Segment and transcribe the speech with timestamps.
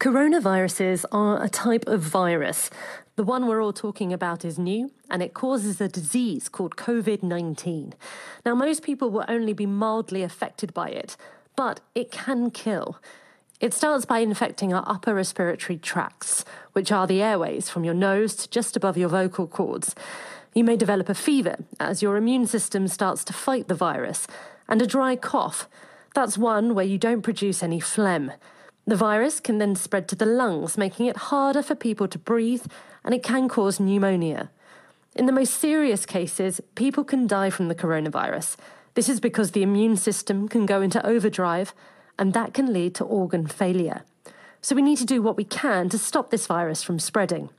[0.00, 2.70] Coronaviruses are a type of virus.
[3.16, 7.24] The one we're all talking about is new, and it causes a disease called COVID
[7.24, 7.94] 19.
[8.46, 11.16] Now, most people will only be mildly affected by it,
[11.56, 13.00] but it can kill.
[13.58, 16.44] It starts by infecting our upper respiratory tracts,
[16.74, 19.96] which are the airways from your nose to just above your vocal cords.
[20.54, 24.28] You may develop a fever as your immune system starts to fight the virus,
[24.68, 25.68] and a dry cough.
[26.14, 28.30] That's one where you don't produce any phlegm.
[28.88, 32.64] The virus can then spread to the lungs, making it harder for people to breathe,
[33.04, 34.48] and it can cause pneumonia.
[35.14, 38.56] In the most serious cases, people can die from the coronavirus.
[38.94, 41.74] This is because the immune system can go into overdrive
[42.18, 44.04] and that can lead to organ failure.
[44.62, 47.50] So we need to do what we can to stop this virus from spreading.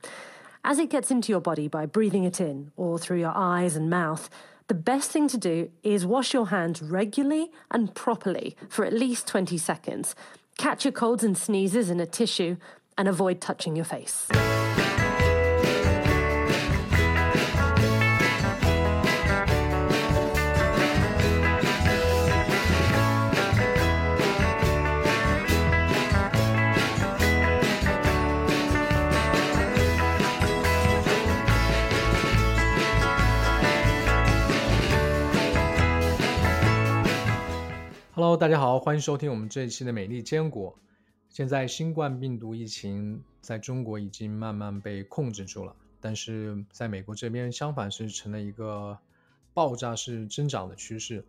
[0.64, 3.88] As it gets into your body by breathing it in or through your eyes and
[3.88, 4.28] mouth,
[4.66, 9.28] the best thing to do is wash your hands regularly and properly for at least
[9.28, 10.16] 20 seconds.
[10.58, 12.56] Catch your colds and sneezes in a tissue
[12.98, 14.28] and avoid touching your face.
[38.20, 40.78] Hello，大家好，欢迎收听我们这一期的美丽坚果。
[41.30, 48.98] 现在新冠病毒疫情在中国已经慢慢被控制住了，但是在美国这边相反是成了一个
[49.54, 51.24] 爆炸式增长的趋势。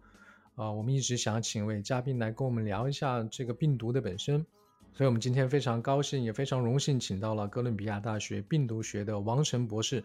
[0.55, 4.45] 啊，我们一直想请一位嘉宾来跟我们聊一下这个病毒的本身，
[4.93, 10.03] 所以我们今天非常高兴，也非常荣幸请到了哥伦比亚大学病毒学的王晨博士。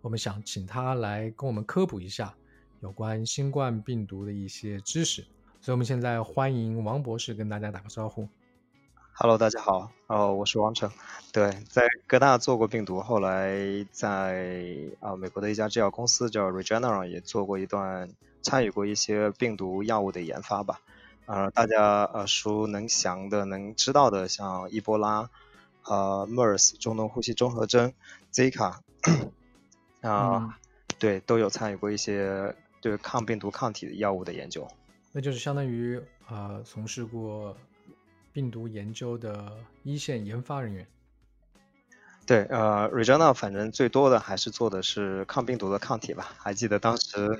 [0.00, 2.34] 我们想请他来跟我们科普一下
[2.80, 5.22] 有关新冠病毒的一些知识。
[5.62, 8.28] 所以，我们现在欢迎王博士跟大家打个招呼。
[9.14, 10.90] Hello，大家好，哦，我是王成。
[11.32, 18.10] 对，在哥大做过病毒，后来在啊美国的一家制药公司叫 Regeneron 也做过一段，
[18.42, 20.80] 参与过一些病毒药物的研发吧。
[21.26, 25.30] 啊，大家耳熟能详的、能知道的，像伊波拉、
[25.84, 27.92] 呃 MERS 中东呼吸综合征、
[28.32, 28.78] Zika
[30.00, 30.58] 啊，
[30.98, 34.66] 对，都有参与过一些对抗病毒抗体的药物的研究。
[35.12, 37.56] 那就是相当于呃，从事过
[38.32, 39.52] 病毒研究的
[39.82, 40.86] 一线研发人员。
[42.24, 46.32] 对，呃 r e g e n a 反正最多的还是做的是抗病毒的抗体吧。
[46.38, 47.38] 还记得当时，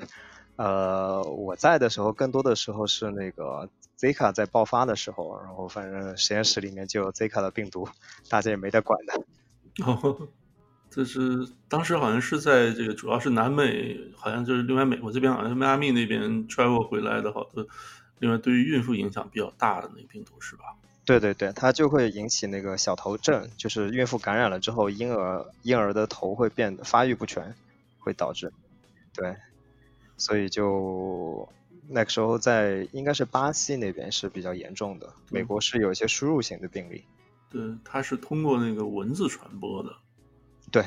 [0.57, 7.87] 呃，我在的时候，更多的时候是那个 Zika 在爆发的时候，然后反正实验室里面就有 Zika 的病毒，
[8.29, 9.25] 大家也没得管的。
[10.93, 17.65] 这是当时好像是在这个，主要是南美，好像就是另外美国这边，好像迈阿密那边 travel 回来的好多，
[18.19, 20.65] 另外对于孕妇影响比较大的那个病毒是吧？
[21.03, 27.55] 对对对，它就会引起那个小头症，就是孕妇感染了之后，婴儿婴儿的头会变得发育不全，
[27.97, 28.53] 会导致，
[29.15, 29.35] 对，
[30.15, 31.49] 所以就
[31.89, 37.03] 那个时候在应该是巴西那边是比较严重的，美国是有一些输入型的病例。
[37.49, 39.89] 对，它是通过那个蚊子传播的。
[40.73, 40.83] 对，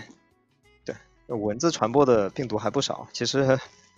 [0.84, 0.96] 对，
[1.28, 3.06] 蚊子传播的病毒还不少。
[3.12, 3.56] 其实，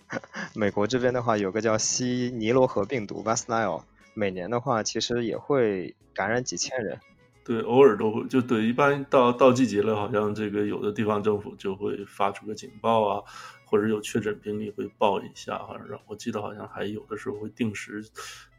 [0.53, 3.81] 美国这边的话，有个叫西尼罗河病毒 （West Nile），
[4.13, 6.99] 每年的话，其实也会感染几千人。
[7.43, 13.23] 对，偶尔都会，就对，一般到到季节了，好像这个有的地方政府就会发出个警报啊，
[13.65, 15.57] 或者有确诊病例会报一下。
[15.57, 18.05] 好像我记得好像还有的时候会定时，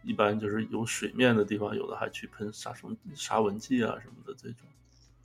[0.03, 4.67] 一般就是有水面的地方，有的还去喷杀虫杀蚊剂啊什么的这种。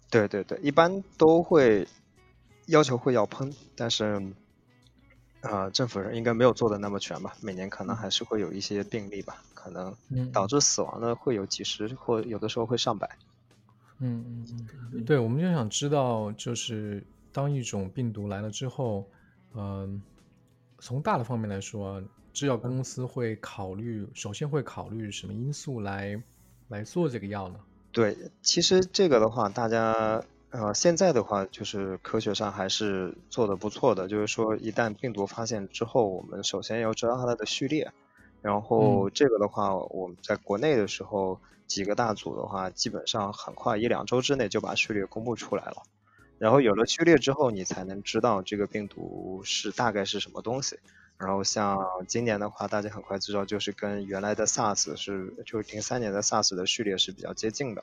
[0.10, 1.88] 对对对，一般都会
[2.68, 4.34] 要求会要喷，但是
[5.42, 7.36] 啊，政府人应该没有做的那么全吧？
[7.42, 9.96] 每年可能还是会有一些病例吧，可能
[10.32, 13.10] 导致死亡的会有几十或有的时候会上百。
[14.00, 19.08] 嗯嗯嗯，对，我们就想知道，就是当一种病毒来了之后，
[19.54, 20.02] 嗯，
[20.80, 22.02] 从大的方面来说，
[22.34, 26.22] 制药公司会考虑，首先会考虑什么因素来
[26.68, 27.60] 来做这个药呢？
[27.96, 34.09] 对，其实这个的话，大家呃，现在的话就是科学上还是做的不错的。
[34.09, 37.94] 就是说，一旦病毒发现之后，我们首先要知道它的序列。
[38.42, 45.84] 然后这个的话，我们在国内的时候，几个大组的话，基本上很快一两周之内就把序列公布出来了。
[46.38, 50.80] 然后有了序列之后，你才能知道这个病毒是大概是什么东西。
[51.17, 57.82] 然后像今年的话，大家很快知道，就是跟原来的 SARS 是，就是零三年的 SARS 的序列是比较接近的。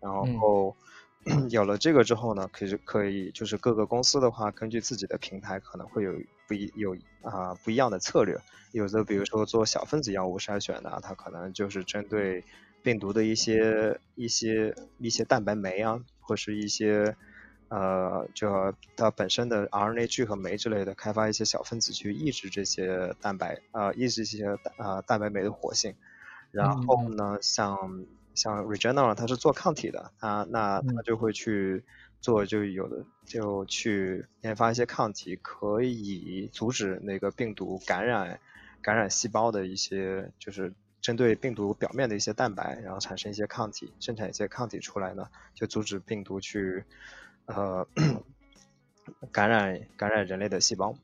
[0.00, 0.76] 然后
[1.48, 6.12] 有了这个之后呢，可以可以就是各个公司的话，根据自己的平台可能会有
[6.46, 8.38] 不一有啊不一样的策略。
[8.72, 12.44] 有的比如说做小分子药物筛选的，它可能就是针对
[12.82, 17.16] 病毒的一些一些一些蛋白酶啊，或是一些
[17.68, 24.46] 呃，就它本身的 RNA 聚合酶之类的，开发一些小分子去抑制这些蛋白呃，抑制一些
[24.78, 25.94] 呃蛋白酶的活性。
[26.50, 31.82] 然后呢，像像 Regeneron 它是做抗体的，它那它就会去
[32.20, 38.38] 做，就有的就去研发一些抗体，可以阻止那个病毒感染
[38.82, 46.84] 感染细胞的一些，就是针对病毒表面的一些蛋白，然后产生一些抗体，生产一些抗体出来呢，就阻止病毒去
[47.46, 47.86] 呃
[49.30, 50.94] 感染感染人类的细胞。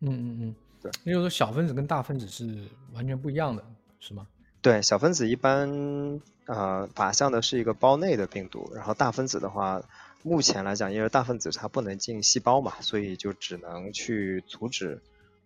[0.00, 3.64] 嗯嗯嗯，对，也就是说小分子跟大分子是完全不一样的，
[3.98, 4.26] 是吗？
[4.60, 9.82] 对，小分子一般呃靶向的是一个胞内的病毒，然后大分子的话，
[10.22, 15.00] 目前来讲，因为大分子它不能进细胞嘛，所以就只能去阻止，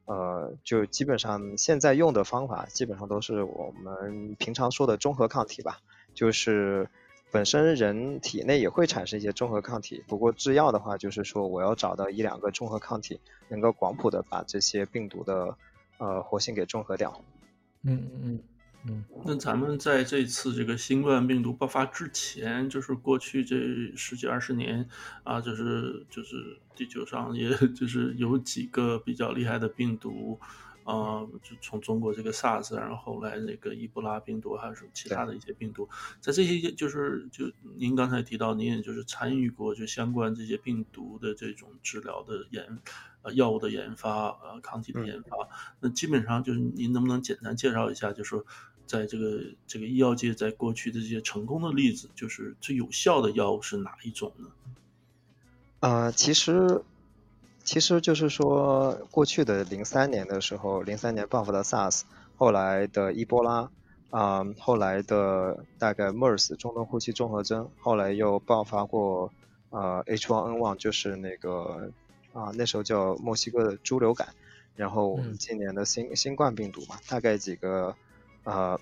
[0.06, 5.81] 呃，就基本上现在用的方法基本上都是我们平常说的中和抗体吧，
[6.15, 6.88] 就是
[7.31, 15.56] 本身人体内也会产生一些中和抗体，不过制药的话，就是说我要找到一两个中和抗体，能够广谱的把这些病毒的
[15.99, 17.23] 呃活性给中和掉。
[17.82, 18.41] 嗯嗯嗯。
[18.88, 23.56] 嗯，那咱们在这次这个新冠病毒爆发之前，就是过去这
[23.94, 24.88] 十几二十年
[25.23, 30.41] 啊，就是就是地球上也就是有几个比较厉害的病毒，
[30.90, 35.88] 啊，就从中国这个 SARS，然后后来那个伊波拉病毒，还有什么其他的一些病毒，
[36.20, 42.78] 在这些就是就您刚才提到，您也就是参与过就相关这些病毒的这种治疗的研。
[43.22, 45.37] 呃，药物的研发，呃，抗体的研发，
[45.78, 48.46] 那基本上就是您能不能简单介绍一下，就是说，
[48.86, 54.46] 在这个这个医药界，在过去的这些成功的例子，就是最有效的药物是哪一种呢？
[55.81, 56.82] 呃，其实，
[57.70, 62.00] 其实就是说，过去的零三年的时候，零三年爆发的 SARS，
[62.37, 63.70] 后来的伊波拉，
[64.11, 69.32] 啊，后来的大概 MERS 中东呼吸综合征，后来又爆发过
[69.70, 71.93] 呃 H1N1，就是那个。
[72.32, 74.28] 啊，那时候叫墨西哥的猪流感，
[74.76, 77.94] 然后我们今年的新新冠病毒嘛，大概几个
[78.44, 78.81] 呃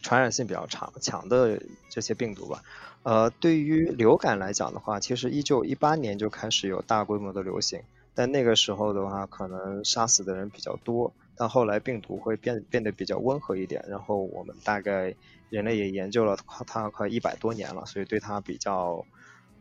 [0.00, 1.60] 传染性比较强强的
[1.90, 2.62] 这些病毒吧。
[3.02, 7.82] 呃，对于流感来讲的话，其实一九一八年就开始有大规模的流行，
[8.14, 15.14] 但那个时候的话，可能杀死的人比较多，但后来病毒会变变得比较温和一点，然后我们大概
[15.50, 19.04] 人类也研究了它快一百多年了，所以对它比较。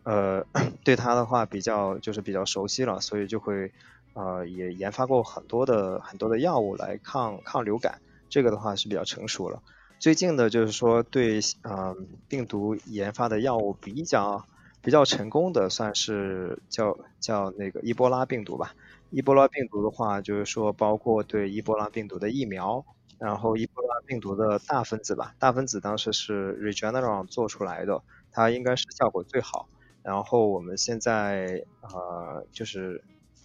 [0.03, 0.45] 呃，
[0.85, 3.71] 对它的话比较就是比较熟悉了，所以就会
[4.13, 7.99] 呃也研发过很多的很多的药物来抗抗流感，
[8.29, 9.63] 这个的话是比较成熟了。
[10.00, 14.45] 最近的就是说对嗯病毒研发的药物比较
[14.81, 18.75] 比较成功的，算是叫叫那个伊波拉病毒吧。
[19.09, 22.86] 伊波拉病毒的话，就是说包括对伊波拉病毒的疫苗，
[23.18, 29.68] 然后伊波拉病毒的大分子吧，大分子当时是 Regeneron 做出来的，它应该是效果最好。
[30.03, 33.03] 然后我们现在呃就是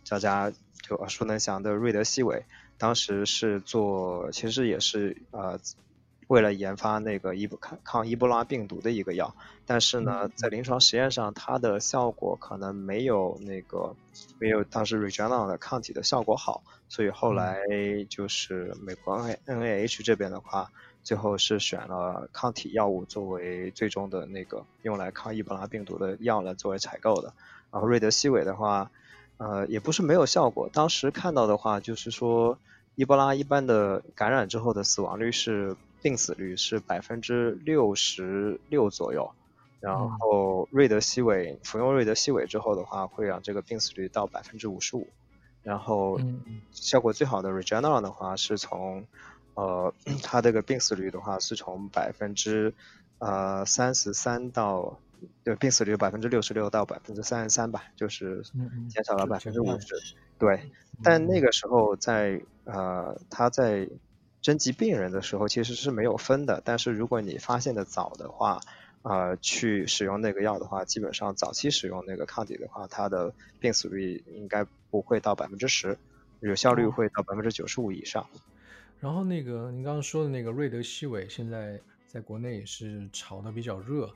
[0.08, 2.44] 大家就耳熟能详的瑞德西韦，
[2.76, 5.58] 当时是做其实也是呃
[6.30, 9.34] 为了研发那个伊布抗抗伊波拉病毒的一个药，
[9.66, 13.96] 但是呢在临床实验上它的效果可能没有那个
[14.38, 17.58] 没有当时 Regeneron 的抗体的效果好，所以后来
[18.08, 20.70] 就是美国 N N A H 这边的话。
[21.02, 27.32] 最后是选了抗体药物作为最终的那个用来抗伊波拉病毒的药来作为采购的。
[27.72, 28.90] 然后瑞德西韦的话，
[29.38, 30.68] 呃，也不是没有效果。
[30.70, 32.58] 当时看到的话，就是说
[32.96, 39.30] 伊波拉一般的感染之后的死亡率是病死率是百分之六十六左右。
[39.80, 45.08] 然后瑞德西韦服用瑞德西韦之后的话，会让这个病死率到百分之五十五。
[45.62, 46.20] 然后
[46.70, 49.06] 效果最好的 Regeneron 的话是从
[49.54, 49.92] 呃，
[50.22, 52.74] 它这个病死率的话，是从百分之
[53.18, 54.98] 呃三十三到，
[55.44, 58.42] 对，病死率百分之六十六到百分之三十三吧，就是
[58.88, 59.94] 减少了百分之五十。
[60.38, 60.70] 对，
[61.02, 63.88] 但那个时候在呃他在
[64.42, 68.60] 征集病人的时候其实是没有分的，但是如果你发现的早的话，
[69.02, 75.98] 呃，去使用那个药的话，基本上早期使用那个抗体的话，它的病死率应该不会到百分之十，
[76.40, 78.26] 有效率会到百分之九十五以上。
[78.98, 84.10] 然后那个您刚刚说的那个瑞德西韦，现在在国内也是炒的比较热，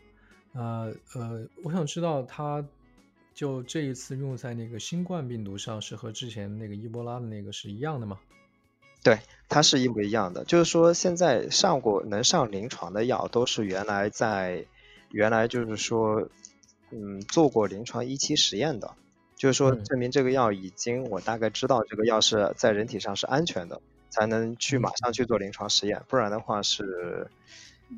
[0.52, 2.66] 呃呃，我想知道它
[3.34, 8.18] 就这一次用在那个新冠病毒上，是和之前那个伊波拉的那个是一样的吗？
[9.04, 10.44] 对，它是一模一样的。
[10.44, 14.66] 就是说现在上过能上临床的药，都是原来在
[15.10, 16.28] 原来就是说
[16.90, 18.94] 嗯做过临床一期实验的，
[19.36, 23.80] 就是说证明这个药已经我大概知道这个药是在人体上是安全的。
[24.10, 27.26] 才能去马上去做临床实验，不然的话是，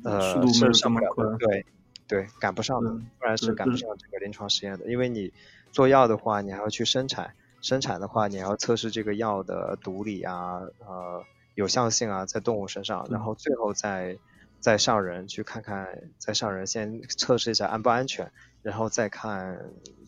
[0.03, 1.37] 呃速度没有上不了的。
[1.37, 1.63] 对
[2.07, 4.89] 对，赶不上的，嗯不然是赶不上这个临床实验的。
[4.89, 5.31] 因为你
[5.71, 11.23] 做药的话，你还要去生产，生产的话，你要测试这个药的毒理啊，呃，
[11.55, 14.17] 有效性啊，在动物身上，然嗯后最后再
[14.59, 19.59] 再上人去看看，再上人先测试一下安不安全，然后再看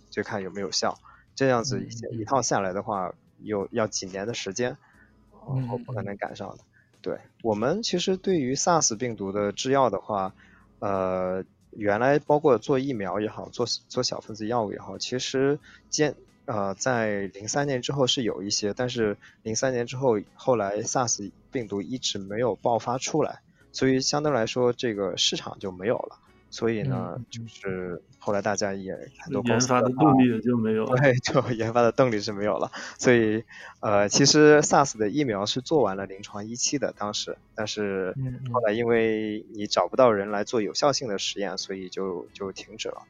[0.10, 0.98] 就看有没有效。
[1.36, 4.77] 这样子一嗯一套下来的话，有要几年的时间，
[5.48, 6.63] 然后不可嗯能赶上的。
[7.01, 10.34] 对我们其实对于 SARS 病毒的制药的话，
[10.79, 16.15] 呃，原来包括做疫苗也好，做做小分子药物也好，其实坚
[16.50, 23.41] 呃在零三年之后是有一些，但是零三年之后，后来 SARS 病毒一直没有爆发出来，
[23.72, 26.18] 所以相对来说这个市场就没有了。
[26.51, 30.98] 所以呢，嗯就是后来大家也很多公司研发的动力也就没有了。
[30.98, 32.72] 对，就研发的动力是没有了。
[32.98, 33.44] 所以，
[33.82, 38.15] 呃，其实 SARS 的疫苗是做完了临床一期的，当时，但是
[38.51, 43.03] 后来因为你找不到人来做有效性的实验，所以就就停止了。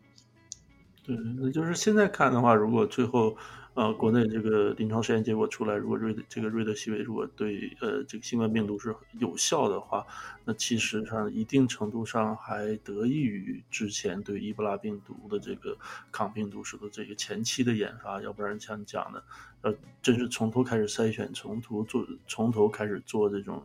[1.09, 3.35] 对，那就是现在看的话，如果最后
[3.73, 10.05] 呃国内这个临床实验结果出来，如果瑞德这个瑞德西韦如果对呃这个新冠病毒是有效的话，
[10.45, 15.75] 那其实上一定程度上还得益于之前对伊布拉病毒的这个
[16.11, 19.23] 抗病毒式的这个前期的研发，要不然像你讲的，
[19.61, 19.73] 呃，
[20.03, 23.63] 真是从头开始筛选，从头做，从头开始做这种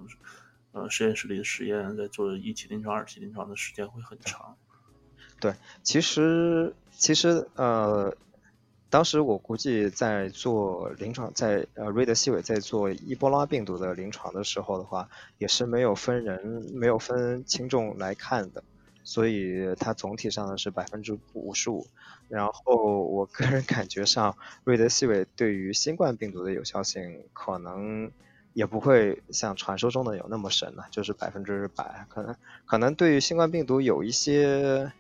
[0.73, 4.57] 呃实验室里的实验，在做一期临床、二期临床的时间会很长。
[5.45, 8.17] 对其实，其实，呃，
[8.89, 18.65] 当时我估计在做临床，在呃瑞德西韦在做伊波拉病毒的临床的时候的话，也是没有分人，没有分轻重来看的，
[19.03, 21.87] 所以它总体上呢是百分之五十五。
[22.31, 28.11] 然后我个人感觉上，瑞德西韦对于新冠病毒的有效性可能
[28.55, 32.35] 也不会像传说中的有那么神了，就是百分之百，可能
[32.65, 34.91] 可能对于新冠病毒有一些。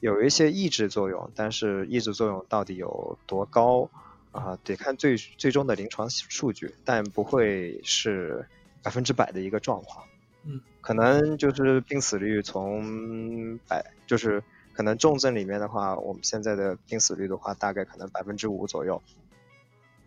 [0.00, 3.90] 有一些抑制作用，但是抑制作用到底有多高
[4.30, 8.46] 啊、得看最最终的临床数据，但不会是
[8.82, 10.04] 百分之百的一个状况。
[10.44, 19.02] 嗯，可能就是病死率从百，就是可能重症里面的话，我们现在的病死率的话，大概可能百分之五左右，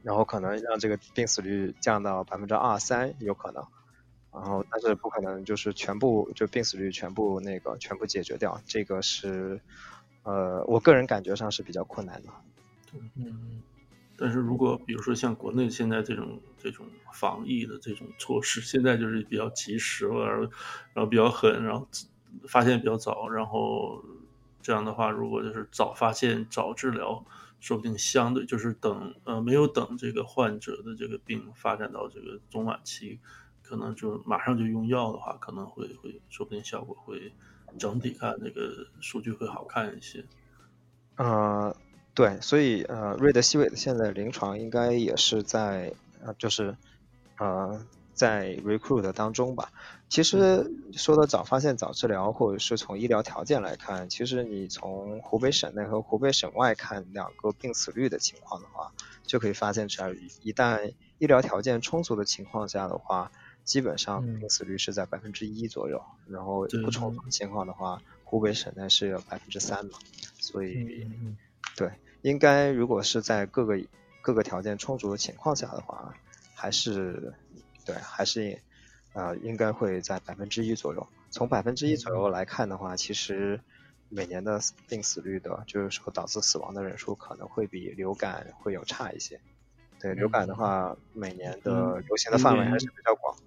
[0.04, 3.66] 然后可能让这个病死率降到百分之二三，有可能。
[4.34, 9.60] 然后，但是不可能就是全部就病死率全部那个全部解决掉，这个是，
[10.24, 12.30] 呃，我个人感觉上是比较困难的。
[13.16, 13.62] 嗯
[14.18, 20.52] 但是如果比如说像国内现在这种这种防疫的这种措施，现在就是比较及时了，然后
[20.94, 21.88] 然后比较狠，然后
[22.48, 24.00] 发现比较早，然后
[24.62, 27.26] 这样的话，如果就是早发现早治疗，
[27.60, 33.20] 说不定相对就是等呃没有等这个患者的这个病发展到这个中晚期，
[33.72, 37.32] 可能就马上就用药的话，可能会会说不定效果会
[37.80, 40.26] 整体看那个数据会好看一些。
[41.16, 41.74] 呃，
[42.14, 46.76] 对，所以呃，瑞德西韦的现在临床应该也是在呃，就是
[47.38, 47.82] 呃，
[48.14, 49.72] 在 recruit 当中吧。
[50.10, 58.92] 其实说的早发现早治疗，或者是从医疗条件来看，其实你从湖北省内和湖北省外看两个病死率的情况的话，
[59.24, 63.32] 就可以发现出来，一旦医疗条件充足的情况下的话，
[63.64, 69.98] 基本上嗯病死率是在百分之一左右，然后不充足情况的话，湖北省内是有百分之三嘛，
[70.40, 71.08] 所以。
[71.78, 71.90] 对，
[72.22, 73.80] 应该如果是在各个
[74.22, 76.14] 各个条件充足的情况下的话，
[76.54, 77.34] 还是
[77.86, 78.60] 对，还是
[79.14, 81.08] 呃应该会在百分之一左右。
[81.30, 83.62] 从百分之一左右来看的话，其实
[84.10, 89.40] 每年的病死率的，就是说导致死亡的人数可能会比流感会有差一些。
[90.00, 93.38] 对，流感的话，每年的流行的范围还是比较广。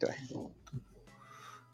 [0.00, 0.10] 对，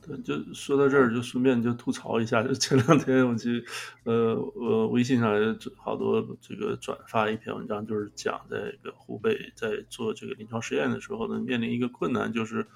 [0.02, 3.64] 对，就说到这儿，就顺便就吐槽一下，就 前两天我去，
[4.04, 12.66] 呃呃，微信上也好多这个转发一篇文章，就是讲这个湖北在做这个临床实验的时候呢，面临一个困难，就是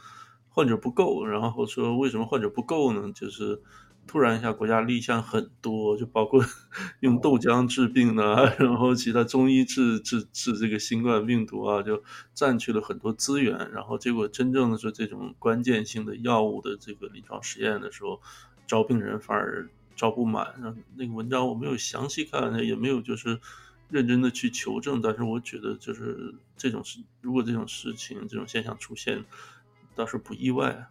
[0.49, 1.26] 患者不够。
[1.26, 3.12] 然后说为什么患者不够呢？
[3.12, 3.61] 就是
[4.11, 6.45] 突然一下国家立项很多，就包括
[6.99, 12.02] 用豆浆治病啊，然后其他中医治治治这个新冠病毒啊，就
[12.35, 13.71] 占据了很多资源。
[13.71, 18.21] 然后结果真正的是这种关键性的药物的这个临床实验的时候，
[18.67, 20.57] 招病人反而招不满。
[20.61, 23.38] 然后那个文章我没有详细看，也没有就是
[23.88, 25.00] 认真的去求证。
[25.00, 29.25] 但是我觉得就是这种事，如果这种事情这种现象出现，
[29.95, 30.88] 倒是不意外。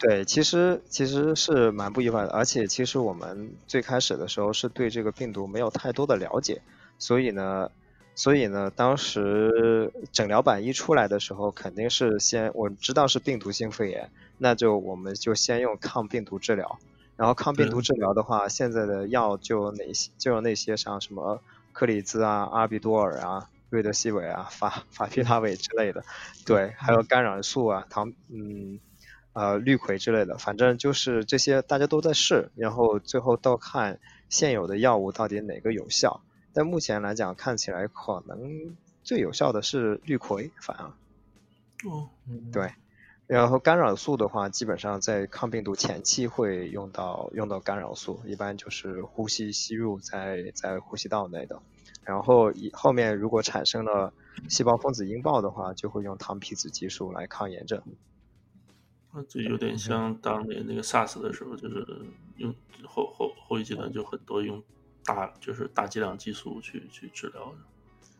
[0.00, 6.62] 对，其实其实是蛮不意外的，而且其实我们最开始的时候是对这个病毒没有太多的了解，
[6.98, 7.70] 所以呢，
[8.14, 16.78] 所以呢，当时诊疗版一出来的时候，肯定是先我知道是病毒性肺炎，那就我们就先用抗病毒治疗。
[17.16, 21.42] 然后抗病毒治疗的话，现在的药就有哪些就有那些像什么
[21.72, 26.02] 克里兹啊、阿比多尔啊、瑞德西韦啊、法法匹拉韦之类的，
[26.46, 28.80] 对，还有干扰素啊、糖嗯
[29.32, 36.22] 呃氯喹之类的，反正就是这些大家都在试，然后最后都看现有的药物到底哪个有效。
[36.52, 40.86] 但目前来讲，看起来可能最有效的是氯喹，反而。
[41.88, 42.08] 哦，
[42.52, 42.72] 对。
[43.26, 51.62] 然后干扰素的话，基本上在抗病毒前期会用到用到干扰素，一般就是呼吸吸入在在呼吸道内的。
[52.02, 54.12] 然后以后面如果产生了
[54.48, 57.80] 细胞分子阴爆的话，就会用糖皮质激素来抗炎症。
[59.12, 61.86] 那这有点像当年那个 SARS 的时候，就是
[62.36, 64.62] 用后后后一阶段就很多用。
[65.02, 67.52] 大就是大剂量激素去去治疗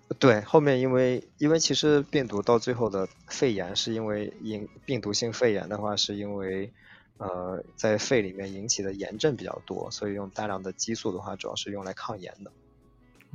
[0.08, 6.72] 的，对，后面因为因为其实病毒到最后的肺炎是因为引病毒性肺炎的话是因为
[7.18, 12.50] 呃在肺里面引起的炎症比较多，所以用大量的激素的话主要是用来抗炎的，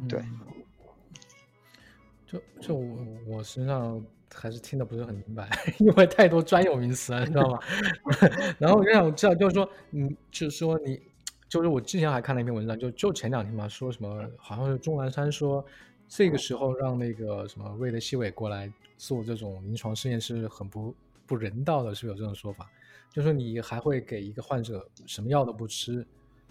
[0.10, 0.26] 对。
[2.26, 2.98] 就就我
[3.28, 4.04] 我身上
[4.36, 5.50] 还是听得不是很明白，
[5.80, 7.60] 因为太多专有名词了，你知道吗？
[8.60, 11.02] 然后我就想知道，就是说，嗯，就是说你。
[11.48, 15.64] 就是我之前还看了一篇文章，就就前两天嘛，说什么好像是钟南山说，
[16.08, 20.94] 这个时候让那个什么瑞德西韦过来做这种临床试验是很不
[21.26, 22.68] 不人道的，是有这种说法。
[23.14, 26.06] 就说你还会给一个患者什么药都不吃，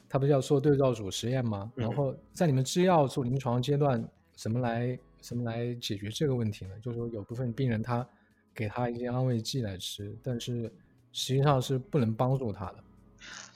[0.09, 1.71] 他不是要做对照组实验吗？
[1.75, 4.03] 然后在你们制药做临床阶段，
[4.37, 6.73] 怎么来怎么来解决这个问题呢？
[6.83, 8.07] 就是说有部分病人他
[8.55, 10.71] 给他一些安慰剂来吃，但是
[11.13, 12.75] 实际上是不能帮助他的。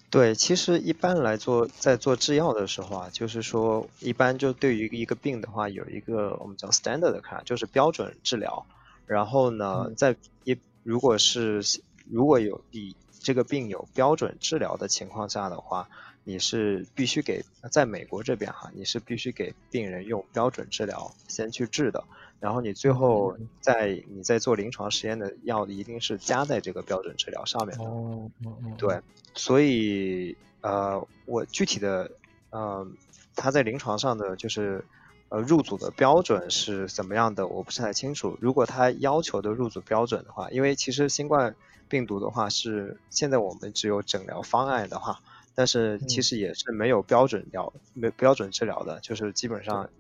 [0.09, 8.65] 对，其实一般来做，在做制药的时候啊，就是说，一般就对于一个病的话，有一个我们叫 standard 的看，就是标准治疗。
[9.05, 11.63] 然后呢，在一如果是
[12.11, 15.91] 如果有以这个病有标准治疗的情况下的话，
[16.29, 17.43] 你是必须给
[17.73, 22.05] 在美国这边哈，你是必须给病人用标准治疗先去治的。
[22.39, 27.85] 然后你最后在你在做临床实验的药一定是加在这个标准治疗上面的。
[27.85, 28.31] 哦，
[28.77, 29.01] 对，
[29.33, 32.11] 所以呃，我具体的
[32.51, 32.87] 呃，
[33.35, 34.85] 他在临床上的就是
[35.31, 38.37] 呃入组的标准是怎么样的，我不是太清楚。
[38.39, 41.57] 如果他要求的入组标准的话，因为其实新冠
[41.89, 45.21] 病毒的话是现在我们只有诊疗方案的话。
[45.59, 49.91] 但是其实也是没有标准疗、没标准治疗的，就是基本上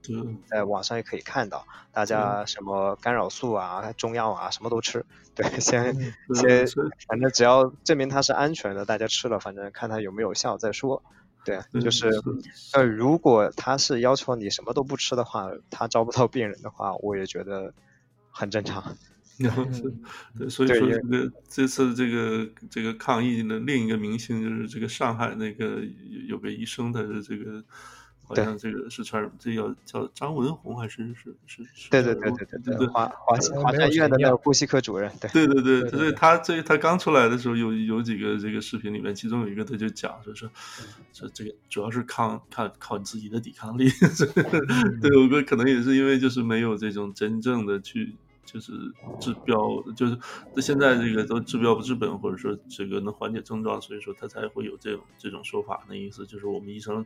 [0.46, 5.04] 在网上也可以看到，大家什么干扰素啊、中药啊，什么都吃。
[5.34, 5.92] 对，先
[6.32, 6.64] 先，
[7.08, 11.02] 反正只要证明它是安全的，大家吃了，反正看它有没有效再说。
[11.44, 12.08] 对，就是
[12.74, 17.74] 呃，如果他是要求你什么都不吃的话，他招不到病人的话，我也觉得
[18.30, 18.96] 很正常。
[19.38, 19.82] 然后是，
[20.36, 25.80] 对，所以说这个这次这个这个抗议的另一个明星就是这个上海那个
[26.26, 27.62] 有个医生，他是这个
[28.24, 29.30] 好像这个是传？
[29.38, 31.88] 这叫叫张文宏还是是是是？
[31.88, 35.08] 对对对对对对，华华华山医院的那个呼吸科主任。
[35.32, 40.50] 对对对，所以他这他刚出来的时候有有几个这个视频里面，其中有一个他就讲说是
[41.12, 43.88] 说这个主要是抗抗靠你自己的抵抗力。
[45.00, 48.16] 对，我觉得可能也是因为就是没有这种真正的去。
[48.50, 48.72] 就是
[49.20, 49.58] 治标，
[49.94, 50.18] 就是
[50.56, 55.84] 现在这个都治标不治本，或者说这个能缓解症状，所以说他才会有这种这种说法。
[55.86, 57.04] 那意思就是我们医生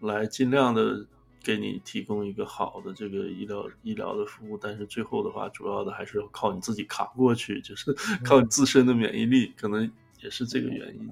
[0.00, 1.06] 来尽量的
[1.40, 9.88] 给你提供一个好的这个医疗医疗的服务，但是最后的话，主要的还是要靠你自己扛过去，就是靠你自身的免疫力，可能
[10.20, 11.08] 也是这个原因。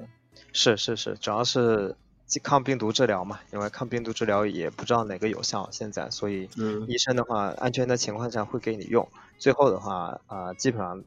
[0.52, 1.94] 是是是，主要是。
[2.38, 6.48] 抗病毒治疗嘛，因为抗病毒治疗也不知道哪个有效，现在，所以
[6.86, 9.08] 医生的话，安全的情况下会给你用。
[9.38, 11.02] 最后的话，啊，基本上，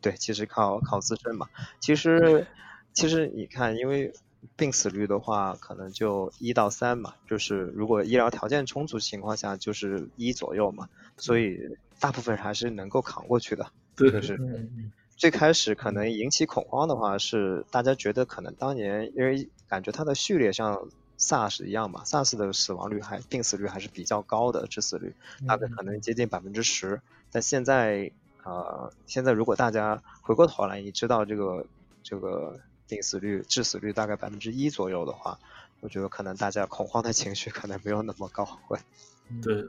[0.00, 1.48] 对，其实靠靠自身嘛。
[1.80, 2.46] 其实，
[2.92, 4.12] 其实你看，因为
[4.54, 10.88] 病死率的话，可能就一到三嘛，就是如果医疗条件充足情况下，就是一左右嘛。
[11.16, 11.58] 所以
[11.98, 13.66] 大部分还是能够扛过去的。
[13.96, 14.38] 对，就是。
[15.16, 25.14] 最开始可能引起恐慌的话，是大家觉得可能当年因为感觉它的序列像 SARS 一样嘛，SARS 的死亡率还病死率还是比较高的，致死率
[25.46, 27.00] 大概可能接近百分之十。
[27.30, 28.10] 但现在
[28.42, 31.64] 呃，现在如果大家回过头来，你知道这个
[32.02, 35.38] 这个病死率、致死率大概百分之一左右的话，
[35.80, 38.44] 我觉得可能大家恐慌的情绪可能没有那么高。
[38.44, 38.78] 会，
[39.42, 39.64] 对。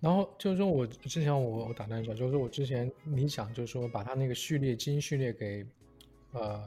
[0.00, 5.66] 然后就是说，我之前我我打断一下，就是说我之前你想就是说把它那个序列基因序列给
[6.32, 6.66] 呃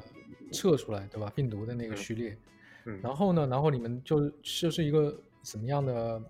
[0.51, 1.31] 测出来，对吧？
[1.35, 2.37] 病毒的那个序列，
[2.85, 6.21] 嗯，然后呢，然后你们就就是一个什么样的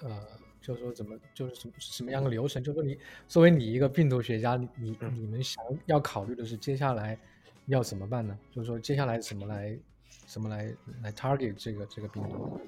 [0.00, 0.20] 呃
[0.60, 2.60] 就是说怎么就是什么什么样的流程？
[2.60, 7.16] 就是说你作为你一个病毒学家，你你们想要考虑的是接下来
[7.66, 8.36] 要怎么办呢？
[8.50, 9.78] 就是说接下来怎么来
[10.26, 12.60] 怎么来来 target 这个这个病毒？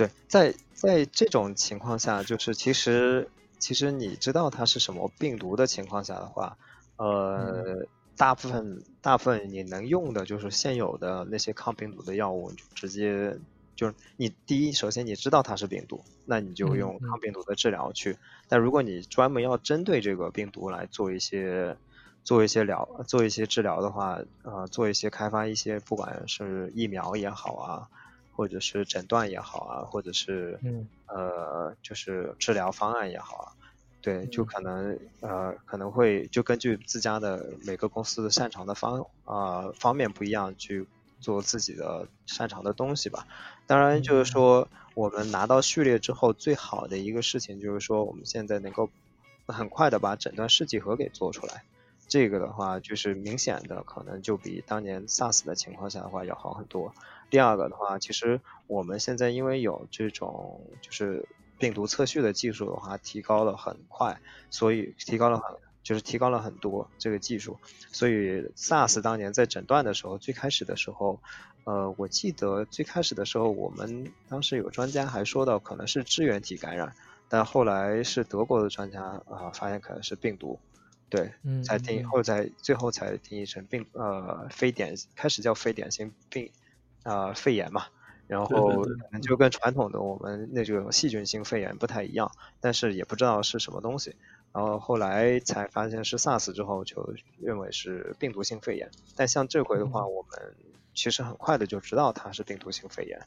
[0.00, 6.56] 对，在在这种情况下，就是其实其实你知道它是什么病毒的情况下的话，
[6.96, 7.86] 呃，
[8.16, 13.36] 大部分大部分你能用的就是现有的那些抗病毒的药物，直接
[13.76, 18.16] 就是你第一，首先你知道它是病毒，那你就用抗病毒的治疗去。
[18.48, 21.76] 但如果你专门要针对这个病毒来做一些
[22.24, 27.88] 做一些疗做一些治疗的话，呃，做一些开发一些不管是疫苗也好啊。
[28.40, 33.52] 或者是诊断也好啊，或者是嗯呃，就是治疗方案也好啊，
[34.00, 40.86] 对，就可能呃可能会就根据自家的每个公司擅长的方啊方面不一样去
[41.20, 43.26] 做自己的擅长的东西吧。
[43.66, 48.88] 当然就是说，我们拿到序列之后，最好的一个事情就是说，我们现在能够
[49.48, 51.62] 很快的把诊断试剂盒给做出来。
[52.08, 56.94] 这个的话，就是明显的可能就比当年 SARS 的情况下的话要好很多。
[57.30, 61.26] 第二个的话，其实我们现在因为有这种就是
[61.58, 67.58] 病毒测序的技术的话，提高了很快，所以提高了很就是提高了很多这个技术。
[67.92, 71.20] 所以 SARS 当年在诊断的时候，最开始的时候，
[71.64, 76.94] 呃，我记得最开始的时候，我们当时有专家还说到可能是支原体感染，
[77.28, 80.58] 但后来是德国的专家啊发现可能是病毒。
[81.08, 81.32] 对，
[81.64, 86.52] 才定后在最后才定义成病呃非典开始叫非典型病
[87.02, 87.86] 啊肺炎嘛，
[88.26, 94.14] 然后可能就跟传统的我们那种细菌性肺炎不太一样，但是也不知道是什么东西，
[94.52, 100.54] 然后后来才发现是 SARS 之后就认为是病毒性肺炎，但像这回的话，我们
[100.94, 103.20] 其实很快的就知道它是病毒性肺炎，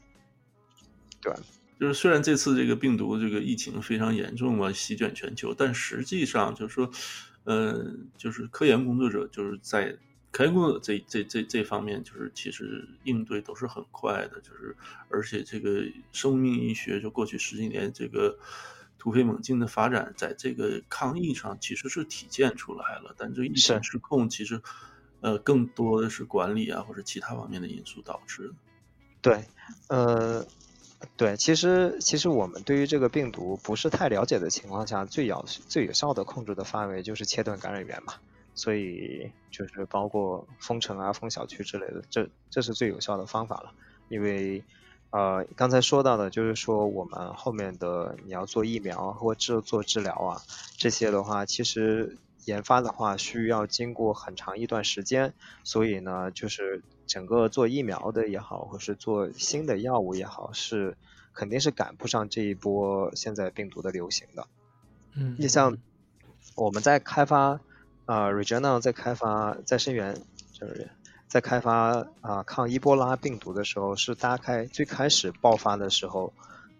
[1.20, 1.34] 对，
[1.80, 6.90] 就是虽然这次这个病毒这个疫情非常严重嘛，席卷全球，但实际上就是说。
[7.46, 7.84] 呃，
[8.16, 9.94] 就是科研工作者就是在
[10.34, 14.76] 科研工作这这这这方面，就是其实应对都是很快的，就是
[15.08, 18.36] 而且这个生命医学就过去十几年这个
[18.98, 23.14] 突飞猛进的发展，在这个抗疫上其实是体现出来了。
[23.16, 24.60] 但这疫情失控，其实
[25.20, 28.54] 呃更多的是管理啊或者其他方面的因素导致的。
[29.22, 29.44] 对，
[29.86, 30.44] 呃。
[31.18, 38.14] 对，其实其实我们对于这个病毒不是太了解的情况下，最有最有效的控制的范围就是切断感染源嘛，
[38.54, 43.72] 所以就是包括封城啊、封小区之类的，这这是最有效的方法了。
[44.08, 44.64] 因为
[45.10, 50.42] 呃刚才说到的就是说我们后面的你要做疫苗或治做治疗啊
[50.76, 56.82] 这些的话，其实研发的话需要经过很长一段时间，所以呢就是。
[57.06, 60.96] 整个做疫苗的也好，或是做新的药物也好，是
[61.34, 64.46] 肯定是赶不上这一波现在病毒的流行的。
[65.12, 65.76] 嗯，你像
[66.54, 67.60] 我们在开发
[68.06, 70.20] 啊 r e g e n a 在开发再生元，
[70.52, 70.90] 就是
[71.28, 76.32] 在开发啊抗伊波拉病毒的时候，是大概最开始爆发的时候，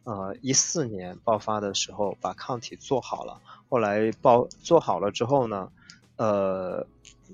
[0.04, 5.70] 呃，一四年爆发的时候把抗体做好了，后来爆做好了之后呢，
[6.16, 6.86] 呃。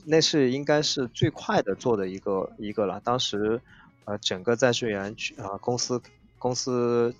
[0.06, 3.00] 那是应该是最快的做的一个一个了。
[3.00, 3.60] 当时，
[4.04, 6.00] 呃，整个再生元啊公司
[6.38, 7.12] 公司，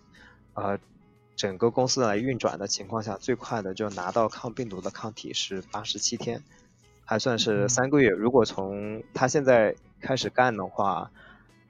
[0.55, 0.79] 呃，
[1.41, 6.43] 整个公司来运转的情况下，最快的就拿到抗病毒的抗体是八十七天，
[7.07, 8.11] 还算是三个月。
[8.11, 11.11] 如果从他现在开始干的话，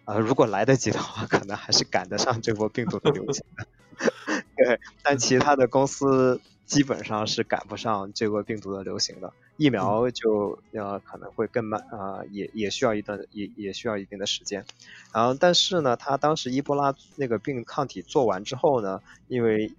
[0.06, 3.64] 呃，如果来得及的话，可能还是赶得上这波病毒的流行的。
[4.56, 6.40] 对，但其他的公司。
[6.70, 14.64] 基本上是赶不上这个病毒的流行的，疫苗就呃可能会更慢啊，也也需要一段也也需要一定的时间。
[15.12, 19.74] 然后但是呢，他当时伊波拉那个病抗体做完之后呢，因为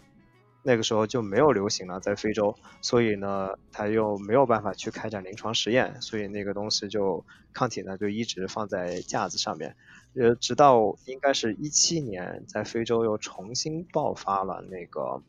[0.63, 7.23] 那个时候就没有流行了，在非洲，所以呢他又没有办法去开展临床实验，所以那个东西就
[7.53, 9.77] 抗体呢就一直放在架子上面，
[10.15, 15.21] 呃，直到应该是一七年在非洲又重新爆发了那个。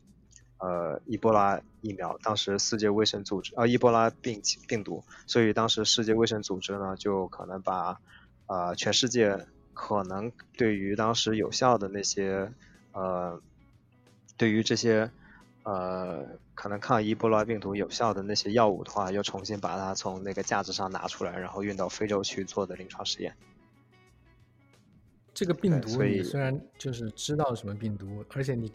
[0.63, 7.99] 呃，伊波拉疫苗，当时世界卫生组织啊，伊波拉病病毒，所以当时世界卫生组织呢，就可能把
[8.45, 12.49] 啊，全世界可能对于当时有效的那些
[12.93, 13.41] 呃，
[14.37, 15.11] 对于这些
[15.63, 23.35] 呃，可能抗伊波拉病毒有效的那些药物的话，又重新把它从那个架子上拿出来，然后运到非洲去做的临床实验。
[25.33, 28.71] 这个病毒，你虽然就是知道什么病毒，而且你。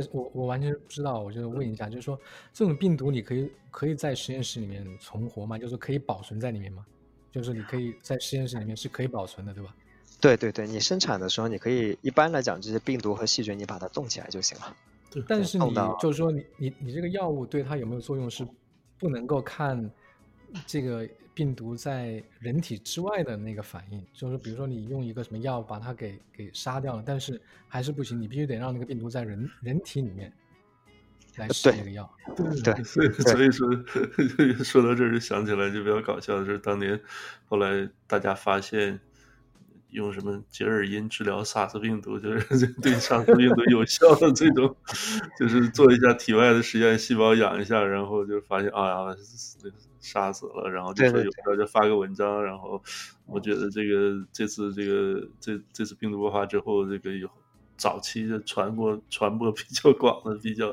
[0.00, 2.18] 这我我完全不知道，我就问一下，就是说
[2.52, 5.58] 这种病毒你可以可以在实验室里面存活吗？
[5.58, 6.86] 就是可以保存在里面吗？
[7.30, 9.74] 就是你可以在实验室里面是可以保存的，对吧？
[10.20, 14.76] 对对对，你生产的时候你可以一般来讲这些病毒和细菌你把它冻起来就行了。
[15.10, 18.46] 对，但是你就是说你你你这个药物对它有没有作用是
[18.98, 19.90] 不能够看
[20.66, 30.32] 这个病毒在人体之外的那个反应，就是比如说你用一个什么药把它给给杀掉了，但是还是不行，你必须得让那个病毒在人人体里面
[31.36, 32.10] 来使对这个药。
[32.36, 33.68] 对所以所以说
[34.62, 37.00] 说到这儿就想起来，就比较搞笑的是，当年
[37.46, 39.00] 后来大家发现
[39.92, 44.74] 用什么杰尔因治疗 SARS 病毒，就是 对 SARS 病毒有效的这种，
[45.38, 49.16] 就是做一下体外的实验，细胞养一下，然后就发现啊呀
[50.00, 52.82] 杀死了，然后就说有时候就发个文章，然后
[53.26, 57.28] 我觉得这个这次这个这这次病毒爆发之后，这个有。
[57.74, 60.72] 早期的传播传播比较广的比较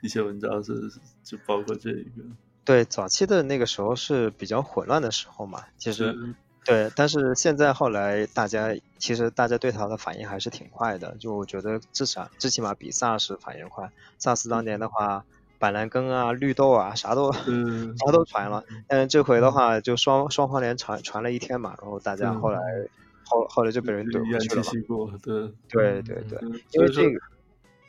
[0.00, 0.90] 一些文章是
[1.22, 2.24] 就包括这一个，
[2.64, 6.34] 对，早期的那个时候是比较混乱的时候嘛，其实是
[6.68, 13.90] 对，但是现在后来大家其实大家对他的反应还是挺快的，就我觉得至少最起码比 SARS 反应快。
[14.20, 15.24] SARS 当年的话，
[15.58, 22.60] 板蓝根啊、绿豆啊，啥都嗯 啥都传了，但是这回的话就双双黄连传传了一天嘛，然后大家后来
[23.24, 24.62] 后后来就被人怼回偃去了
[25.68, 26.16] 对对。
[26.16, 27.18] 对对，嗯因为这个，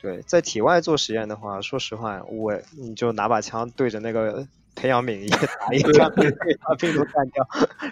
[0.01, 4.47] 对，在体外做实验的话，说实话，我你就拿把枪对着那个
[4.79, 5.37] 培养免疫打
[5.75, 7.45] 一枪，可以把病毒干掉，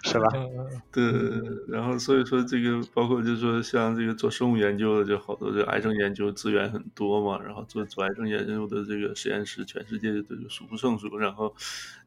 [0.04, 0.28] 是吧？
[0.34, 1.04] 嗯对，
[1.67, 11.17] 然后所以说这个包括就是说像这个做生物研究的，就好多这个癌症研究资源很多嘛，然后做做癌症研究的这个实验室，全世界都有数不胜数。
[11.17, 11.54] 然后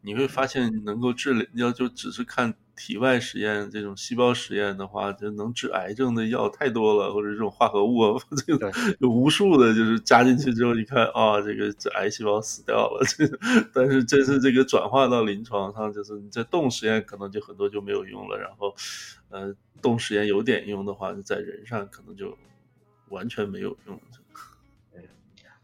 [0.01, 13.39] 你会发现，能够治疗，要就只是看体外实验这种细胞实验的话，就能治癌症的药太多了，或者这种化合物啊，这个有无数的，就是加进去之后，你看啊，这个这癌细胞死掉了，这个
[13.75, 18.75] 但是这是这个转化到临床上，就是你在动物实验可能就很多就没有用了，然后
[19.29, 22.39] 呃，动物实验有点用的话，在人上可能就
[23.11, 24.01] 完全没有用。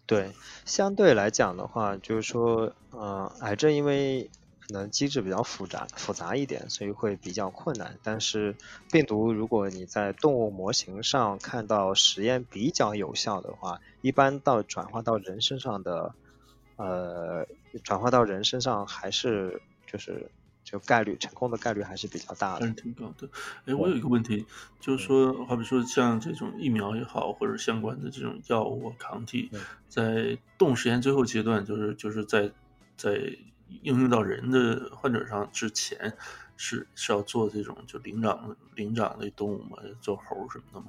[0.09, 0.31] 对，
[0.65, 4.31] 相对来讲的话，就是说，呃，癌症因为
[4.67, 7.99] 可能机制比较复杂复杂一点，所以会比较困难。
[8.03, 8.57] 但是
[8.91, 16.15] 病毒，如果你在动物模型上看到实验比较有效的话，一般到转化到人身上的，
[16.77, 17.47] 呃，
[17.85, 20.29] 转化到人身上还是就是
[20.65, 22.73] 就概率成功的概率还是比较大的还是。
[22.73, 23.29] 挺高的。
[23.67, 24.45] 哎，我有一个问题，
[24.81, 32.51] 就是说，好比说像这种疫苗也好，或者相关的这种药物、抗体嗯，在动物实验最后阶段，就是就是在
[32.97, 33.17] 在
[33.83, 36.17] 应用到人的患者上之前，
[36.57, 40.87] 是是要做这种就灵长灵长类动物嘛，做猴什么的嘛。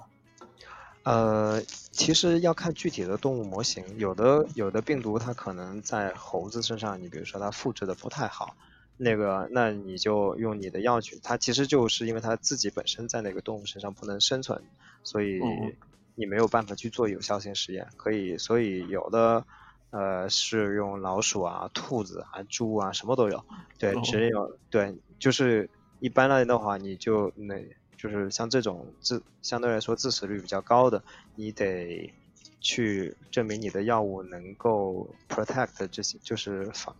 [1.04, 1.62] 呃，
[1.92, 8.58] 其实要看具体的动物模型，有的有的病毒它可能在猴子身上，你比如说它复制的不太好，
[8.98, 14.62] 那个那你就用你的药去，它其实就是因为它自己本身在那个动物身上不能生存，
[15.02, 15.74] 所以嗯
[16.16, 19.46] 你没有办法去做有效性实验，可以，所以有的
[19.90, 23.44] 呃是用老鼠啊、兔子啊、猪啊，什么都有，
[23.78, 25.70] 对，哦只有对，就是
[26.00, 27.56] 一般来的话，你就那。
[28.00, 31.02] 就是像这种自相对来说致死率比较高的，
[31.34, 32.14] 你得
[32.62, 36.96] 去证明你的药物能够 protect 这些，就是防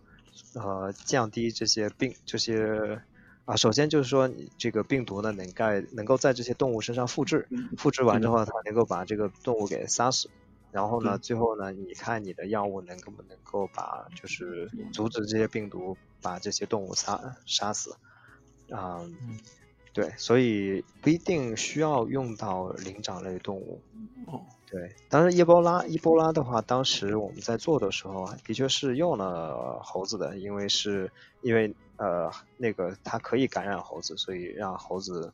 [0.54, 3.00] 呃降低这些病这些
[3.44, 10.28] 啊，首先就是说你这个病毒呢能盖能够在这些动物身上复制，嗯复制完之后它能够把这个动物给杀死，
[10.70, 17.92] 然后呢最后呢你看你的药物能够不能够把就是阻止这些病毒把这些动物杀杀死，
[18.70, 19.38] 啊、嗯
[19.94, 23.80] 对，所以不一定需要用到灵长类动物。
[24.26, 35.32] 哦，对，当然伊波拉，伊波拉的话，当时我们在做的时候啊，的确是用了猴子的，因为是因为呃那个它可以感染猴子，所以让猴子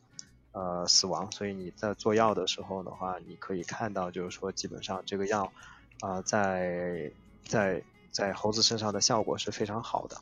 [0.54, 5.52] 呃死亡，所以你在做药的时候的话，你可以看到就是说基本上这个药
[6.00, 7.12] 啊、在
[7.44, 10.16] 在在猴子身上的效果是非常好的。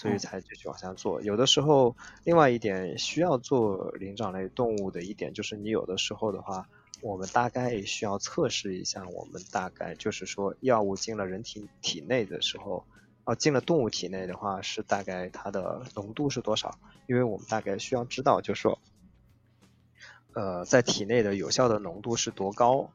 [0.00, 1.20] 所以哦才继续往下做。
[1.22, 6.68] 有的时候，另外一点需要做灵长类动物的一点就是，你有的时候的话，
[7.00, 12.84] 我们大概需要测试一下，我们大概就是说，药物进了人体体内的时候，
[13.24, 16.78] 啊，进了动物体内的话，是大概它的浓度是多少？
[17.08, 18.78] 因为我们大概需要知道，就是说，
[20.34, 22.90] 呃，在体内的有效的浓度是多高。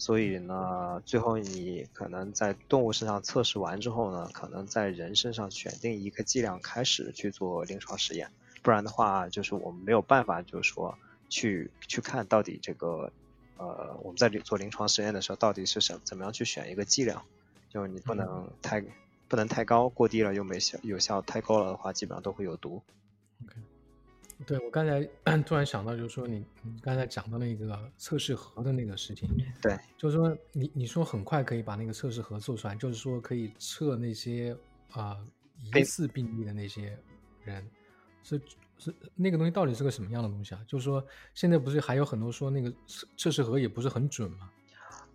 [0.00, 8.30] 所以呢，最后你可能在动物身上测试完之后呢，可能在人身上选定一个剂量开始去做临床实验，
[8.62, 10.96] 不然的话，就是我们没有办法，就是说
[11.28, 13.10] 去去看到底这个，
[13.56, 17.24] 呃，我们在做临床实验的时候，到底是什怎么样去选一个剂量，
[17.68, 18.84] 就是你不能太
[19.26, 22.82] 不能太高，过低了又没效有效，太高了的话基本上都会有毒。
[24.46, 25.02] 对我刚才
[25.42, 29.28] 突然想到，就是说你你刚才讲的那个测试盒的那个事情，
[29.60, 34.56] 对，就是说你你说很快可以把那个测试盒做出来，就是说可以测那些
[34.92, 35.16] 啊、
[35.74, 36.96] 疑似病例的那些
[37.44, 37.68] 人，
[38.22, 38.40] 是
[38.78, 40.60] 是那个东西到底是个什么样的东西啊？
[40.68, 44.50] 就是说现在不是还有很多说那个测测试盒也不是很准吗？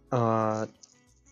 [0.10, 0.68] 呃，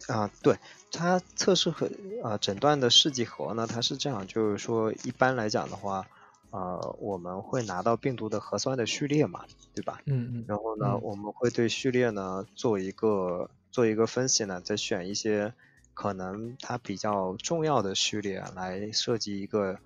[0.08, 0.58] 啊，对，
[0.92, 1.88] 它测试和
[2.24, 6.08] 啊诊断的试剂盒呢，它是这样，就是说一般来讲的话，
[6.52, 10.00] 呃，我们会拿到病毒的核酸的序列嘛，对吧？
[10.06, 15.54] 嗯嗯然后呢，嗯我们会对序列呢做一个做一个分析呢，再选一些
[15.94, 19.80] 可能它比较重要的序列来设计一个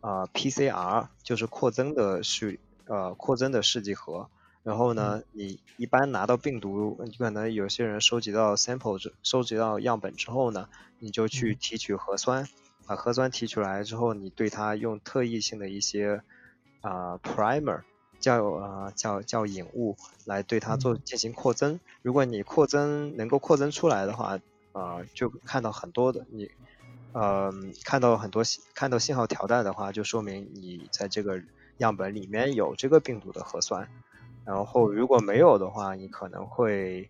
[0.00, 4.28] 呃 PCR，就是扩增的序呃扩增的试剂盒。
[4.62, 12.46] 然后呢，你一般拿到病毒，你可能有些人收集到 sample 收集到样本之后呢，你就去嗯提取核酸，
[12.90, 16.22] 把核酸提取来之后，你对它用特异性的一些
[16.80, 17.82] 啊、primer
[18.18, 21.78] 叫呃叫叫引物来对它做嗯进行扩增。
[22.02, 24.40] 如果你扩增能够扩增出来的话，
[24.72, 26.50] 呃，就看到很多的你
[27.12, 31.40] 呃看到很多信看到信号条带的话，就说明你在这个
[31.76, 33.88] 样本里面有这个病毒的核酸。
[34.44, 37.08] 然后如果没有的话，你可能会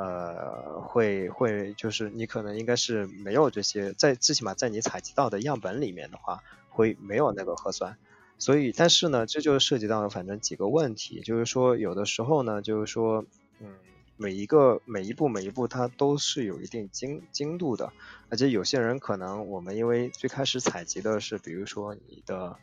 [0.00, 7.98] 呃会会就是你可能应该是没有这些，在最起码在你采集到的样本里面的话，会没有那个核酸。
[8.38, 13.26] 所以，但是呢，这就涉及到反正几个问题，就是说有的时候呢，就是说，
[13.60, 13.74] 嗯，
[14.16, 17.92] 每一个每一步每一步它都是有一定精精度的，
[18.30, 22.56] 而且有些人可能我们因为最开始采集的是，比如说你的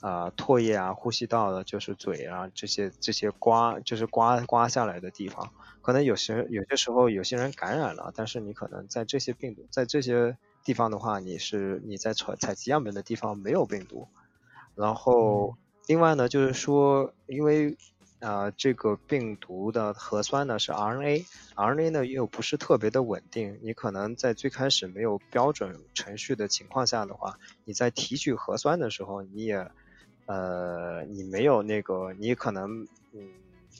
[0.00, 14.08] 啊、唾液啊、呼吸道的，就是嘴啊这些这些刮就是刮刮下来的地方，可能有些有些时候有些人感染了，但是你可能在这些病毒在这些地方的话，你是你在采采集样本的地方没有病毒，
[14.74, 17.76] 然后另外呢就是说，因为
[18.20, 29.70] 啊、呃这个病毒的核酸呢是 RNA，RNA 呢又不是特别的稳定，你可能在最开始没有标准程序的情况下的话，你在提取核酸的时候，你也
[30.30, 33.28] 呃你没有那个，你可能嗯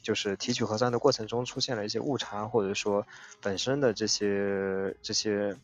[0.02, 3.06] 就是提取核酸的过程中出现了一些误差，或者说
[3.40, 5.56] 本身的这些这些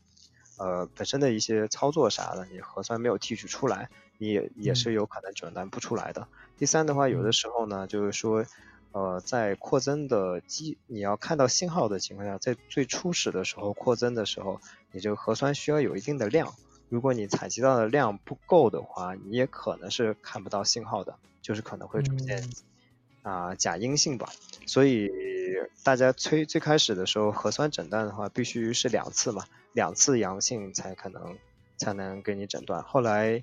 [0.58, 6.28] 呃本身的一些操作啥的，你核酸没有提取出来，你也也是有可能诊断不出来的。
[6.56, 8.44] 第三的话，有的时候呢，就是说，
[8.92, 14.60] 呃，在扩增的基，你要看到信号的情况下，在最初始的时候扩增的时候，
[14.92, 16.54] 你这个核酸需要有一定的量。
[16.88, 24.28] 如果你采集到的量不够的话，你也可能是看不到信号的，就是可能会出现嗯啊、假阴性吧。
[24.66, 25.10] 所以
[25.82, 31.36] 大家最最开始的时候，核酸诊断的话，必须是两次嘛，两次阳性才可能
[31.76, 32.82] 才能给你诊断。
[32.84, 33.42] 后来，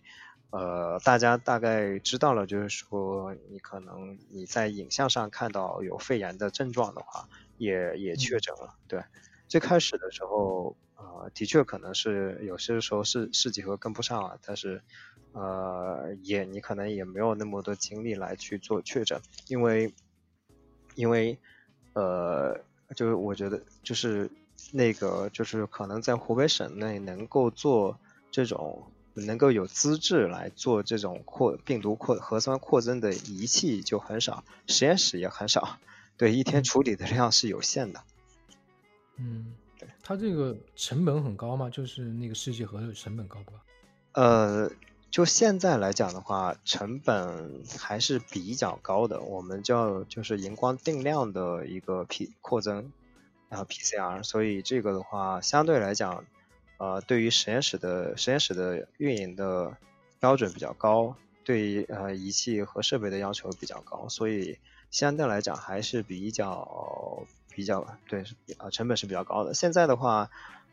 [0.52, 7.28] 呃，大家大概知道了，就是说你可能你在影像上看到有肺炎的症状的话，
[7.58, 8.76] 也也确诊了。
[8.88, 9.04] 对，
[9.50, 14.82] 最开始的时候，呃，的确可能是有些时候是试剂盒跟不上啊，但是
[15.34, 19.94] 呃，也你可能也没有那么多精力来去做确诊，因为
[20.96, 21.38] 因为
[21.94, 22.62] 呃，
[22.96, 24.30] 就是我觉得就是
[24.72, 28.00] 那个就是可能在湖北省内能够做
[28.32, 35.78] 这种能够有资质来做这种扩病毒扩核酸扩增的仪器就很少，实验室也很少，
[36.18, 38.04] 对，一天处理的量是有限的。
[39.18, 39.63] 嗯，对，
[40.06, 41.70] 它这个成本很高吗？
[41.70, 43.58] 就是那个试剂盒的成本高不高？
[44.22, 44.70] 呃，
[45.10, 49.22] 就现在来讲的话，成本还是比较高的。
[49.22, 52.92] 我们叫就是荧光定量的一个 P 扩增，
[53.48, 56.26] 然后 PCR，所以这个的话相对来讲，
[56.78, 59.78] 呃，对于实验室的实验室的运营的
[60.20, 64.58] 标准比较高，对于呃仪器和设备的要求比较高，所以
[64.94, 68.24] 相对来讲还是比较比较对
[68.58, 69.54] 啊、成本是比较高的。
[69.54, 70.30] 现在的话。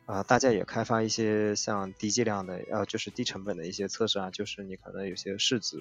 [0.06, 5.76] 啊、大家也开发一些像低剂量的，呃，就是低成本的一些测试啊，就是你可能有些试纸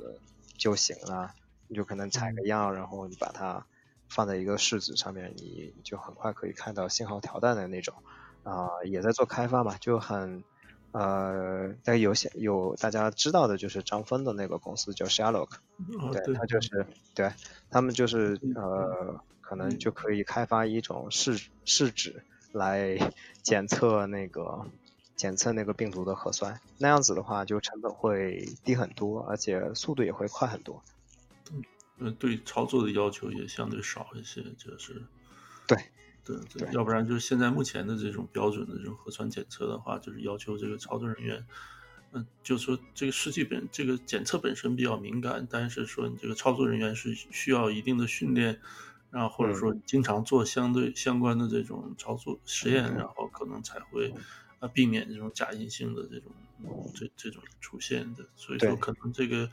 [0.55, 1.31] 就行了，
[1.67, 3.65] 你就可能采个样，然后你把它
[4.07, 7.95] 放在一个试纸上面，你就很快可以看到信号条带的那种，
[8.43, 10.43] 啊、也在做开发嘛，就很，
[10.91, 15.49] 呃，但有些有大家知道的就是张峰的那个公司叫 Sherlock，
[16.11, 17.31] 对，他就是对
[17.69, 22.97] 他们就是呃，可能就可以开发一种试试纸来
[23.43, 24.65] 检测那个
[25.15, 30.83] 检测那个病毒的核酸，那样子的话就成本会低很多，而且速度也会快很多。
[31.97, 35.03] 嗯，对操作的要求也相对少一些，就是
[35.67, 35.77] 对
[36.37, 41.45] 对对要不然就是现在目前的这种标准的这种核酸检测的话，就是要求这个操作人员
[42.11, 48.59] 嗯，就说这个试剂本这个检测本身比较敏感，但是说你这个操作人员是需要一定的训练，
[49.11, 54.11] 然后或者说经常做相对相关的这种操作实验，然后可能才会
[54.59, 56.31] 啊避免这种假阴性的这种
[56.95, 58.25] 这这种出现的。
[58.35, 59.47] 所以说，可能这个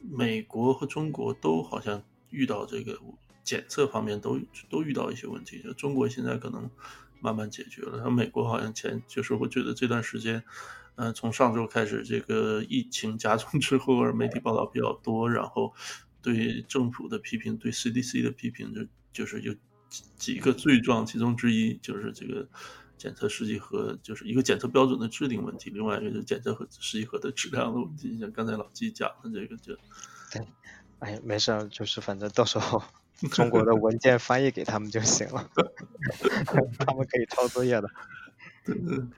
[0.00, 2.98] 美国和中国都好像遇到这个
[3.48, 4.38] 检测方面都
[4.68, 6.70] 都遇到一些问题，就中国现在可能
[7.18, 10.44] 慢慢解决了，然后美国好像前就是我觉得这段时间。
[11.00, 15.72] 嗯，从上周开始，这个疫情加重之后，媒体报道比较多，然后
[16.20, 19.54] 对政府的批评，对 CDC 的批评，就就是有
[19.88, 22.48] 几几个罪状，其中之一就是这个
[22.96, 28.18] 检测试剂盒，就是一个检测标准的制定问题，另外一个就是检测和试剂盒的质量的问题。
[28.18, 29.72] 像刚才老季讲的这个，就
[30.32, 30.44] 对，
[30.98, 32.82] 哎，没事，就是反正到时候
[33.32, 35.50] 中国的文件翻译给他们就行了，
[36.78, 37.90] 他们可以抄作业的。
[38.66, 39.10] 嗯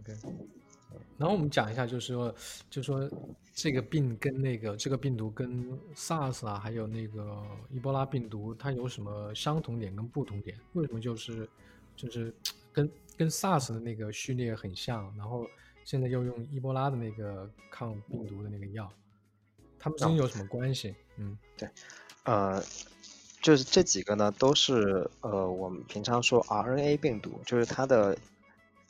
[0.00, 0.14] ，OK。
[1.16, 2.32] 然后我们讲一下，就是说，
[2.70, 3.10] 就说
[3.52, 10.56] 这个病跟那个这个病毒跟 SARS 啊，还有那个伊波拉病毒，它有什么相同点跟不同点？
[10.74, 11.48] 为什么就是
[11.96, 12.32] 就是
[12.72, 15.44] 跟跟 SARS 的那个序列很像，然后
[15.84, 18.88] 现在又用伊波拉的那个抗病毒的那个药，
[19.76, 20.94] 它们之间有什么关系？
[21.16, 21.68] 嗯，对，
[22.28, 22.62] 呃，
[23.40, 28.18] 就是这几个呢，都是呃我们平常说 RNA 病毒，就是它的。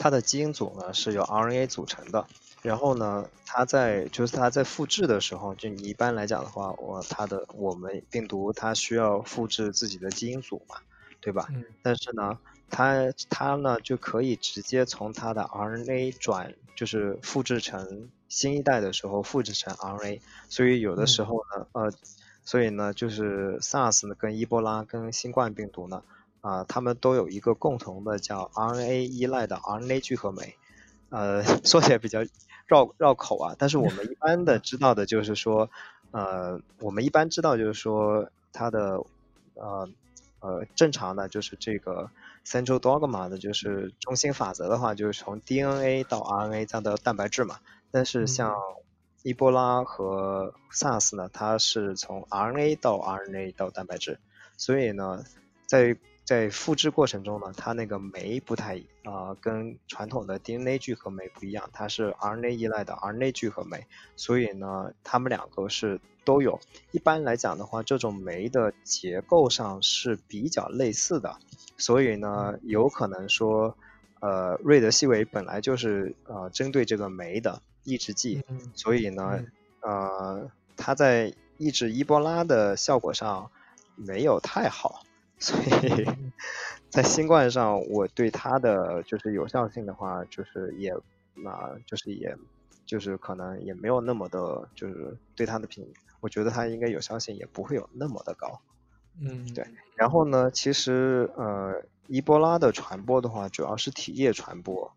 [0.00, 2.24] 它的基因组呢是由 RNA 组成的，
[2.62, 10.76] 然后呢，它在就是它在复制的时候，就你一般来讲的话，我它的我们病毒它需要复制自己的基因组嘛，
[11.20, 11.48] 对吧？
[11.50, 11.64] 嗯。
[11.82, 12.38] 但是呢，
[12.70, 21.92] 它它呢就可以直接从它的 RNA 转，就是复制成新一代的时候复制成 RNA，所以有的时候呢，呃，
[22.48, 26.02] 所以呢，就是 SARS 呢跟伊波拉跟新冠病毒呢。
[26.40, 30.54] 啊，它们都有一个共同的叫 RNA 依赖的 RNA 聚合酶，
[31.10, 32.20] 呃， 说起来比较
[32.66, 35.68] 绕绕口啊，但是我们一般的知道的就是说，
[36.12, 39.04] 呃，我们一般知道就是说它的
[39.54, 39.88] 呃
[40.40, 42.08] 呃正常的就是这个
[42.46, 47.58] central dogma 的就是中心法则的话，就是从 DNA 到 RNA 再到蛋白质嘛，
[47.90, 48.54] 但是像
[49.22, 54.18] 伊波拉和 SARS 呢，它是从 RNA 到 RNA 到蛋白质，
[54.56, 55.24] 所以呢，
[55.66, 66.60] 在在复制过程中呢，它那个酶不太啊，跟传统的 DNA 聚合酶不一样，它是 RNA 依赖的 RNA 聚合酶，所以呢，它们两个是都有。
[66.92, 71.38] 一般来讲的话，这种酶的结构上是比较类似的，
[71.78, 73.76] 所以呢，有可能说，
[74.20, 79.42] 呃，瑞德西韦本来就是呃针对这个酶的抑制剂，所以呢，
[79.80, 83.50] 呃，它在抑制伊波拉的效果上
[83.96, 85.02] 没有太好。
[85.40, 86.04] 所以
[86.90, 90.90] 在新冠上，我对它的就是有效性的话，就是也
[91.46, 92.36] 啊，就是也
[92.84, 95.86] 就是可能也没有那么的，就是对它的评，
[96.20, 98.60] 我觉得它应该有效性也不会有那么的高。
[99.20, 99.64] 嗯，对。
[99.94, 104.92] 然后呢，其实呃，伊波拉的传播的话，主要是体液传播，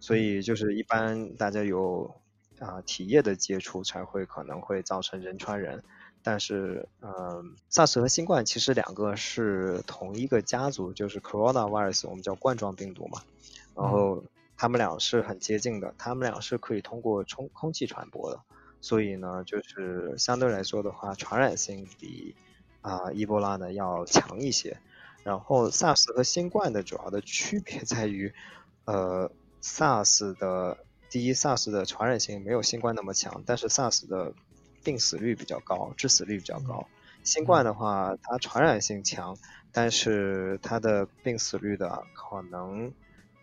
[0.00, 2.14] 所以就是一般大家有
[2.58, 5.82] 啊体液的接触才会可能会造成人传人。
[6.22, 13.20] 但是，嗯，SARS 和新冠其实两个是同一个家族，就是 coronavirus，我们叫冠状病毒嘛。
[13.74, 14.24] 然后
[14.56, 18.40] 它们俩是很接近的，它们俩是可以通过冲空气传播的。
[18.80, 22.34] 所以呢，就是相对来说的话，传染性比
[22.80, 24.78] 啊伊波拉呢要强一些。
[25.24, 28.32] 然后 SARS 和新冠的主要的区别在于，
[28.86, 29.30] 呃
[29.62, 30.78] ，SARS 的
[31.14, 34.32] 第一，SARS 的传染性没有新冠那么强，但是 SARS 的
[34.82, 36.88] 病死率比较高，致死率比较高。
[37.22, 39.38] 新冠的话，它传染性强，
[39.70, 42.92] 但是它的病死率的可能，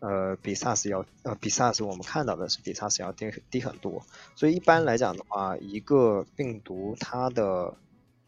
[0.01, 4.05] 呃，比 SARS 要，呃，比 SARS 我们看到的是比 SARS 要低低很多。
[4.35, 7.73] 所以一般来讲的话，一个病毒它的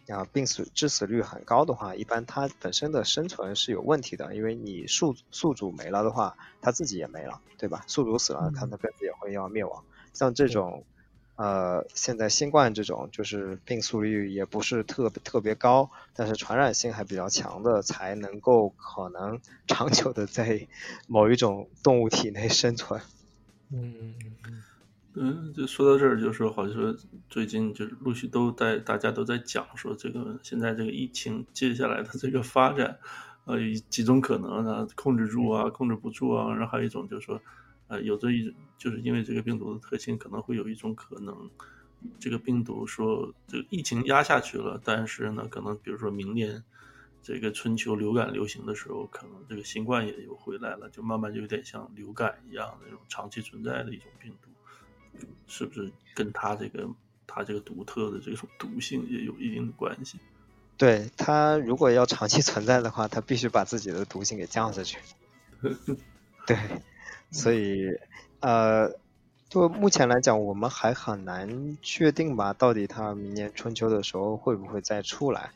[0.08, 7.84] 啊病死致死率很高的话，一般它本身的生存是有问题的，因为你宿宿主没了的话，它自己也没了，对吧？
[7.88, 9.84] 宿主死了，它的根子也会要灭亡。
[10.14, 10.84] 像这种。
[11.36, 20.68] 呃，现在新冠这种就是病速率也不是特别特别高，但是传染性还比较强的，才能够可能长久的在
[21.08, 23.02] 某一种动物体内生存。
[23.72, 24.64] 嗯嗯嗯
[25.16, 26.96] 嗯，就说到这儿，就是说好像说
[27.30, 32.98] 最近就是陆续都在大家都在讲说这个现在这个疫情接下来的这个发展，
[33.46, 33.58] 呃，
[33.90, 37.42] 几种可能啊，控制住啊，控制不住啊，然后还有一种就是说。
[37.90, 41.50] 呃，有这一，就是因为这个病毒的特性，可能会有一种可能，
[42.18, 46.64] 这个病毒说这个疫情压下去了，但是呢，可能比如说明年
[47.22, 54.50] 这个春秋流感流行的时候，可能这个新冠也又回来了，就慢慢就有点像流感一样那种长期存在的一种病毒。
[55.48, 56.88] 是不是跟它这个
[57.28, 60.20] 它这个独特的这种毒性也有一定的关系？
[60.76, 64.98] 对它如果要长期存在的话，它必须把自己的毒性给降下去。
[66.48, 66.58] 对，
[67.32, 67.86] 所以
[68.40, 68.92] 呃，
[69.50, 75.52] 就目前来讲，我们还很难确定吧，到底它明年春秋的时候会不会再出来？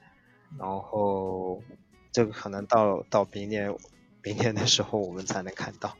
[0.58, 1.62] 然后
[2.12, 3.76] 这个可能到到明年
[4.24, 5.97] 明年的时候我们才能看到。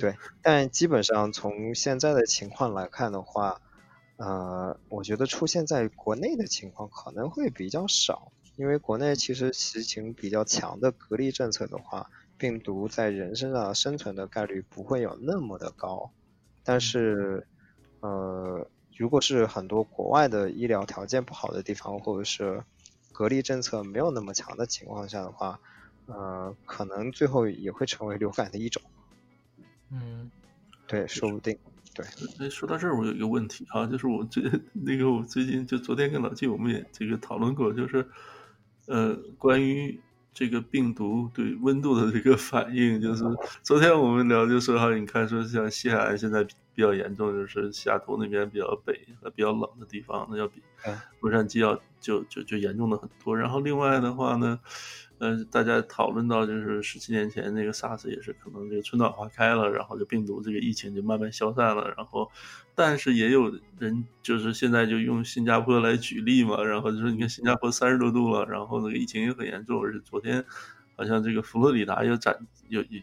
[0.00, 3.60] 对，但基本上从现在的情况来看的话，
[4.16, 12.08] 呃，我觉得出现在国内的情况可能会比较少，因为国内其实实行比较强的隔离政策的话，
[12.38, 16.12] 病毒在人身上生存的概率不会有那么的高。
[16.62, 17.46] 但是，
[18.00, 18.66] 呃，
[18.96, 22.64] 如果是很多国外的医疗条件不好的地方，或者是
[23.12, 25.60] 隔离政策没有那么强的情况下的话，
[26.06, 28.82] 呃，可能最后也会成为流感的一种。
[29.94, 30.30] 嗯，
[30.88, 31.56] 对，说不定。
[31.94, 32.04] 对，
[32.40, 34.42] 哎，说到这儿，我有一个问题啊，就是我最
[34.74, 38.04] 那个我最近就昨天跟老季我们也这个讨论过，就是
[38.86, 40.00] 呃，关于
[40.32, 43.22] 这个病毒对温度的这个反应，就是
[43.62, 46.42] 昨天我们聊就说哈，你看说像西海岸现在
[46.74, 50.60] 比较严重，就是西雅图那边比较北和比较冷的地方，那要比
[51.20, 53.38] 洛杉矶要就就就严重的很多。
[53.38, 54.58] 然后另外的话呢。
[55.18, 62.28] 呃，大家讨论到就是十七年前那个 SARS 也是可能这个春暖花开了，然后这病毒这个疫情就慢慢消散了，然后，
[62.74, 70.44] 但是也有人就是现在就用新加坡来举例嘛，然后就说你看新加坡三十多度了，然后那个疫情也很严重，而且昨天
[70.96, 72.36] 好像这个佛罗里达又展
[72.68, 73.00] 又又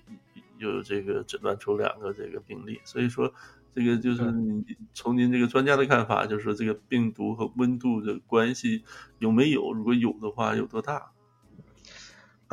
[0.57, 3.34] 又有这个诊断出两个这个病例，所以说
[3.74, 8.84] 这个就是你从您这个专家的看法，就是说这个病毒和温度的关系
[9.20, 9.72] 有没有？
[9.72, 11.12] 如果有的话，有多大？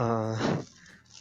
[0.01, 0.37] 嗯，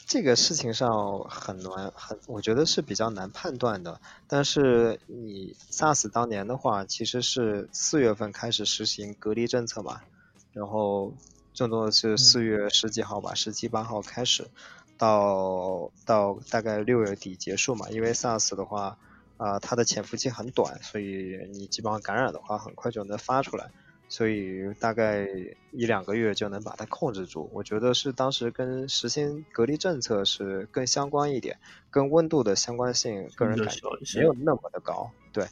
[0.06, 4.00] 这个事情上很难，很我觉得是比较难判断的。
[4.28, 10.02] 但是你 SARS 当年的话，其实是四月份开始实行隔离政策嘛，
[10.54, 11.12] 然后
[11.56, 14.48] 最多是四月十几号吧，十七八号开始，
[14.96, 17.90] 到到大概六月底结束嘛。
[17.90, 19.00] 因为 SARS 的话，
[19.38, 23.72] 啊，它的潜伏期很短，所以你基本上感染的话，很快就能发出来。
[24.10, 25.28] 所以大概
[25.72, 31.58] 一两个月就能把它控制住，我觉得是当时跟实行隔离政策是更相关一点，
[31.91, 35.12] 跟温度的相关性个人感觉没有那么的高。
[35.34, 35.45] 对，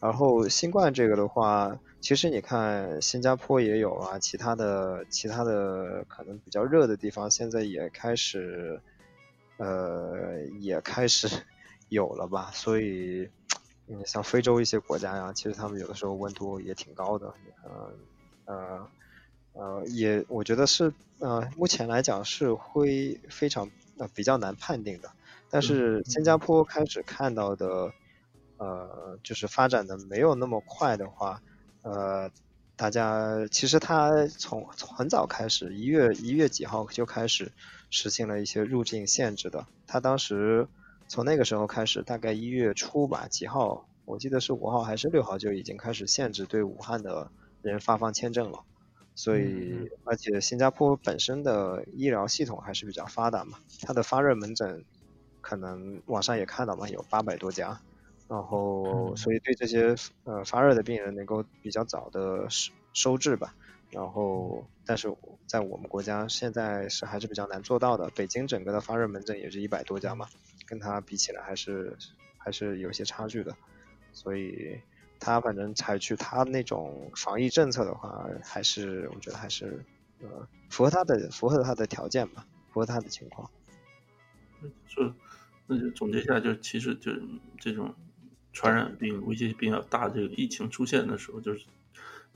[0.00, 8.80] 然后新冠这个的话，其实你看新加坡也有啊，其他的其他的可能比较热的地方现在也开始，
[9.56, 11.26] 呃，也开始
[11.88, 13.30] 有了吧，所以。
[13.86, 17.92] 嗯，像非洲一些国家呀，其实他们有的时候温度也挺高的，呃
[18.46, 18.88] 呃
[19.52, 25.10] 呃，也我觉得是呃，目前来讲是会非常呃比较难判定的。
[25.50, 27.92] 但是新加坡开始看到的，
[28.56, 31.42] 呃，就是发展的没有那么快的话，
[31.82, 32.30] 呃，
[32.76, 37.52] 大家其实他从从很早开始，一月一月几号就开始
[37.90, 40.68] 实行了一些入境限制的，他当时。
[41.08, 43.86] 从那个时候开始，大概一月初吧，几号？
[44.04, 47.30] 我记得是五号还是六号就已经开始限制对武汉的
[47.62, 48.60] 人发放签证了。
[49.14, 54.84] 所以，而且新加坡本身的医疗系统还是比较发达嘛，它的发热门诊
[55.40, 57.80] 可能网上也看到嘛，有八百多家。
[58.28, 59.94] 然后，所以对这些
[60.24, 63.54] 呃发热的病人能够比较早的收收治吧。
[63.90, 65.14] 然后，但是
[65.46, 68.10] 在我们国家现在是还是比较难做到的。
[68.16, 70.26] 北京整个的发热门诊也是一百多家嘛。
[70.66, 71.96] 跟他比起来还是
[72.38, 73.56] 还是有些差距的，
[74.12, 74.80] 所以
[75.18, 79.84] 他反正采取他那种防疫政策的话，还是我觉得还是
[80.20, 83.50] 呃符合他的符合他的条件吧，符合他的情况。
[84.86, 85.12] 是
[85.66, 87.12] 那就总结一下，就其实就
[87.58, 87.94] 这种
[88.52, 91.64] 传染病威胁比较大，这个疫情出现的时候，就是。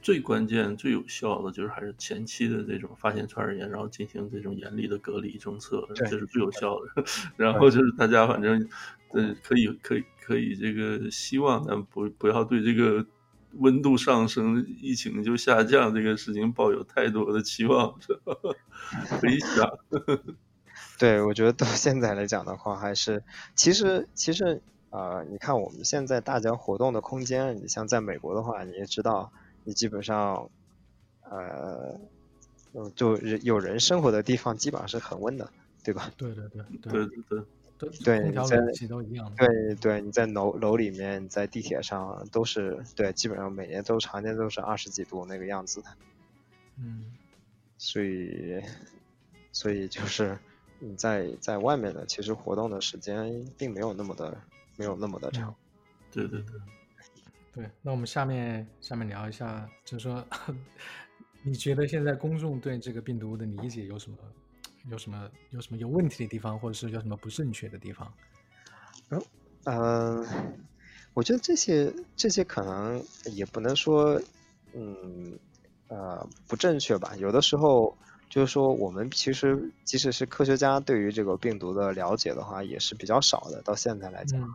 [0.01, 7.05] 最关键、最有效的就是还是前期的这种发现传染源，然后进行这种严厉的隔离政策，这是最有效的。
[7.37, 8.69] 然后就是大家反正，
[9.11, 13.05] 呃，可以、可以、可以这个希望，但不不要对这个
[13.55, 18.35] 温度上升、疫情就下降这个事情抱有太多的期望，是吧？
[19.21, 19.69] 可以想。
[20.97, 23.23] 对，我觉得到现在来讲的话，还是
[23.57, 29.33] 其实其实啊，你看我们现在大家活动的空间，你像在美国的话，你也知道。
[29.69, 30.51] 你基本上，
[31.21, 32.01] 呃，
[32.73, 35.53] 嗯就人有人生活的地方，基本上是很温的，
[35.85, 36.11] 对吧？
[36.17, 37.45] 对对对对对
[37.79, 39.31] 对，对，空调冷气都一样。
[39.37, 45.89] 对对，你在楼楼里面，在地铁上都是，对，基本上每年都常年都是二十几度那个样子的。
[46.79, 47.13] 嗯。
[47.77, 48.63] 所以，
[49.53, 50.39] 所以就是
[50.79, 54.41] 你在在外面的，其实活动的时间并没有那么的，
[54.77, 55.55] 没有那么的长。
[56.11, 56.55] 对对对。
[57.59, 60.25] 对，那我们下面下面聊一下，就是说，
[61.43, 64.17] 你觉得现在公众对这个病毒的理解有什么
[64.89, 68.13] 有什么有什么有问题的地方，或者是有什么不正确的地方？
[69.11, 69.21] 嗯
[69.65, 70.25] 嗯，
[71.15, 74.23] 我觉得这些这些可能也不能说
[74.73, 75.37] 嗯
[75.89, 77.99] 呃不正确吧，有的时候
[78.31, 84.55] 就是说我们其实即使是科学家对于这个病毒的了解的话，也是比较少的，到现在来讲。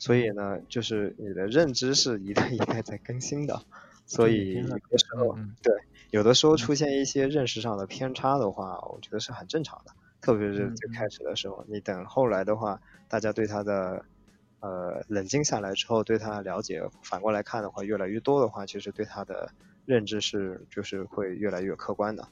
[0.00, 3.62] 所以呢，就是你的认知是一代 一代在更新的，
[4.06, 5.74] 所以有的时候，对，
[6.10, 9.92] 有的时候出现一些认识上的偏差的话，我觉得是很正常的。
[10.22, 14.04] 特别是最开始的时候，你等后来的话，大家对他的
[14.60, 19.50] 呃冷静下来之后，对他了解反过来看的话，越来越多的话，其实对他的
[19.84, 22.26] 认知是就是会越来越客观的。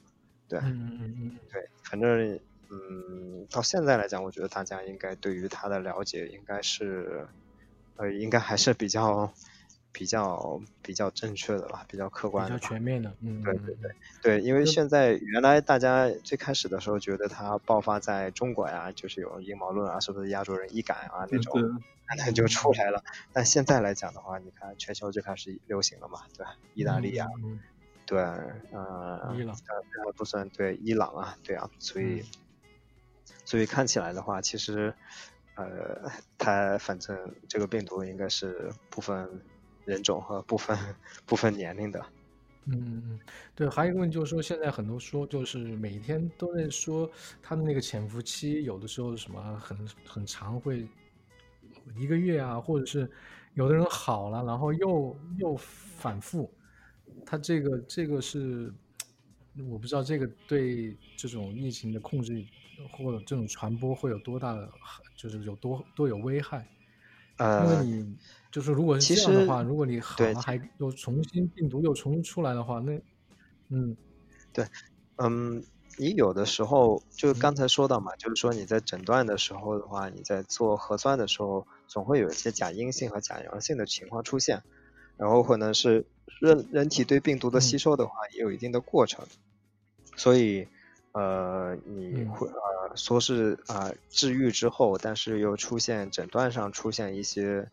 [0.47, 2.39] 对，嗯嗯嗯，对，反正
[2.71, 7.27] 嗯到现在来讲，我觉得大家应该对于他的了解应该是。
[7.99, 9.33] 呃，应该还是比较、
[9.91, 13.13] 比较、比较正确的吧，比较客观、比较全面的。
[13.19, 13.91] 嗯，对对对
[14.21, 21.81] 对，因为现在原来大家最开始的时候觉得它爆发在中国呀，就是有阴谋论啊，是不是亚洲人易感啊那种，
[22.17, 23.03] 那就出来了。
[23.33, 26.55] 但现在来讲的话，你看全球就开始流行了嘛，对吧？
[26.75, 27.27] 意大利啊，
[28.05, 29.53] 对，呃，伊朗，
[30.05, 32.23] 呃，不算对伊朗啊，对啊，所以，
[33.43, 34.93] 所以看起来的话，其实。
[35.59, 39.27] 呃，它反正这个病毒应该是不分
[39.85, 40.77] 人种和不分
[41.25, 42.05] 不分年龄的。
[42.65, 43.19] 嗯，
[43.55, 47.09] 对，还有一个问题就是说，现在很多说就是每天都在说
[47.41, 50.87] 他的那个潜伏期，有的时候什么很很长，会
[51.97, 53.09] 一个月啊，或者是
[53.55, 56.49] 有的人好了，然后又又反复。
[57.25, 58.71] 他这个这个是
[59.67, 62.45] 我不知道这个对这种疫情的控制。
[62.91, 64.69] 或者这种传播会有多大的，
[65.17, 66.67] 就是有多多有危害？
[67.37, 68.17] 呃，因为你
[68.51, 73.01] 就是如果是这样的话，如果你好了还又重新病毒又重新出来的话，那
[73.69, 73.95] 嗯，
[74.51, 74.65] 对，
[75.15, 75.63] 嗯，
[75.97, 84.63] 你有的时候就刚才说到嘛，就是说你在诊断的时候的话，你在做核酸的时候，总会有一些假阴性和假阳性的情况出现，
[85.15, 86.05] 然后可能是
[86.41, 89.25] 人人体对病毒的吸收的话，也有一定的过程，
[90.15, 90.67] 所以。
[91.11, 97.69] 呃，你会呃说是啊治愈之后，但是又出现诊断上出现一些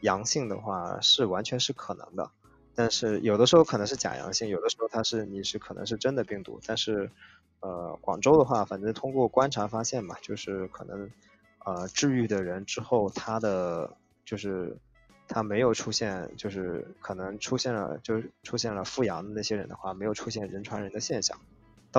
[0.00, 2.30] 阳性的话，是完全是可能的。
[2.74, 6.60] 但是有的时候可能是假阳性，有的时候它是你是可能是真的病毒。
[6.64, 7.10] 但是
[7.60, 11.10] 呃广州的话，反正通过观察发现嘛，就是可能
[11.66, 14.78] 呃治愈的人之后，他的就是
[15.26, 21.38] 他没有出现，就是可能出现了就是出现了复阳的那些人的话，没有出现人传人的现象。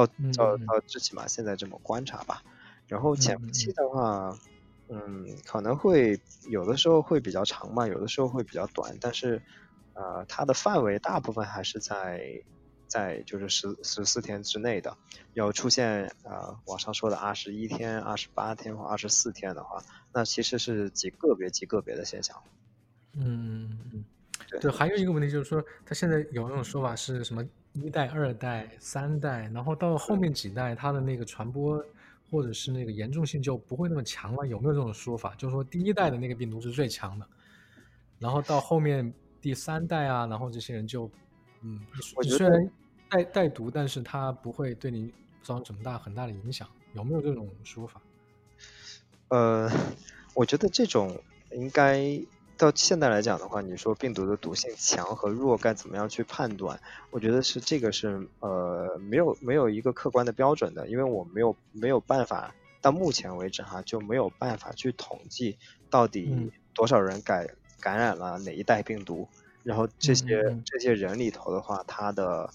[0.07, 2.41] 到到到最起码现在这么观察吧，
[2.87, 4.37] 然后潜伏期的话，
[4.87, 6.19] 嗯，可能会
[6.49, 9.41] 有的时候会比较长嘛，有的时候会比较短，但是
[9.93, 12.21] 呃，它的范围大部分还是在
[12.87, 14.97] 在就是十十四天之内的，
[15.33, 19.83] 要出现呃网上说的二十一天、二十八天或二十四天的话，
[20.13, 22.35] 那其实是极个别极个别的现象。
[23.13, 24.05] 嗯嗯，
[24.61, 27.43] 对，还有一个问题就是说，他现在有一种说法是什么？
[27.73, 31.81] 一代、二代、三代，然后到后面几代，它的那个传播
[32.31, 34.47] 或者是那个严重性就不会那么强了。
[34.47, 35.35] 有没有这种说法？
[35.35, 37.27] 就是说第一代的那个病毒是最强的，
[38.17, 41.09] 然后到后面第三代啊，然后这些人就，
[41.61, 41.79] 嗯，
[42.15, 42.71] 我虽然
[43.07, 46.67] 带带毒，但是它不会对你造成什么大很大的影响。
[46.95, 48.01] 有没有这种说法？
[49.27, 49.69] 呃，
[50.33, 51.21] 我觉得这种
[51.51, 52.19] 应该。
[52.59, 56.77] 到现在来讲的话，你说病毒的毒性强和弱该怎么样去判断？
[57.09, 65.57] 我觉得是这个是呃没有没有一个客观的标准的，因为我没有没有办法到目前为止哈就没有办法去统计
[65.89, 67.47] 到底多少人感
[67.79, 69.29] 感染了哪一代病毒，
[69.63, 72.49] 然后这些这些人里头的话，他的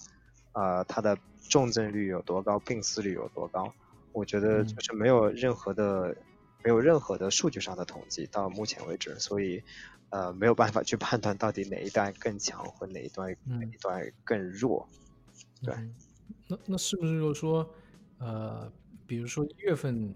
[0.53, 1.17] 呃他的
[1.49, 3.73] 重症率有多高，病死率有多高？
[4.11, 6.15] 我觉得就是没有任何的
[6.63, 9.63] 没有任何的数据上的统计到目前为止，所以。
[10.09, 14.87] 呃，没有办法去判断到底哪一段更强或哪一段哪一段更弱。
[15.61, 15.73] 对，
[16.47, 17.69] 那那是不是就是说，
[18.19, 18.71] 呃，
[19.07, 20.13] 比如说一月份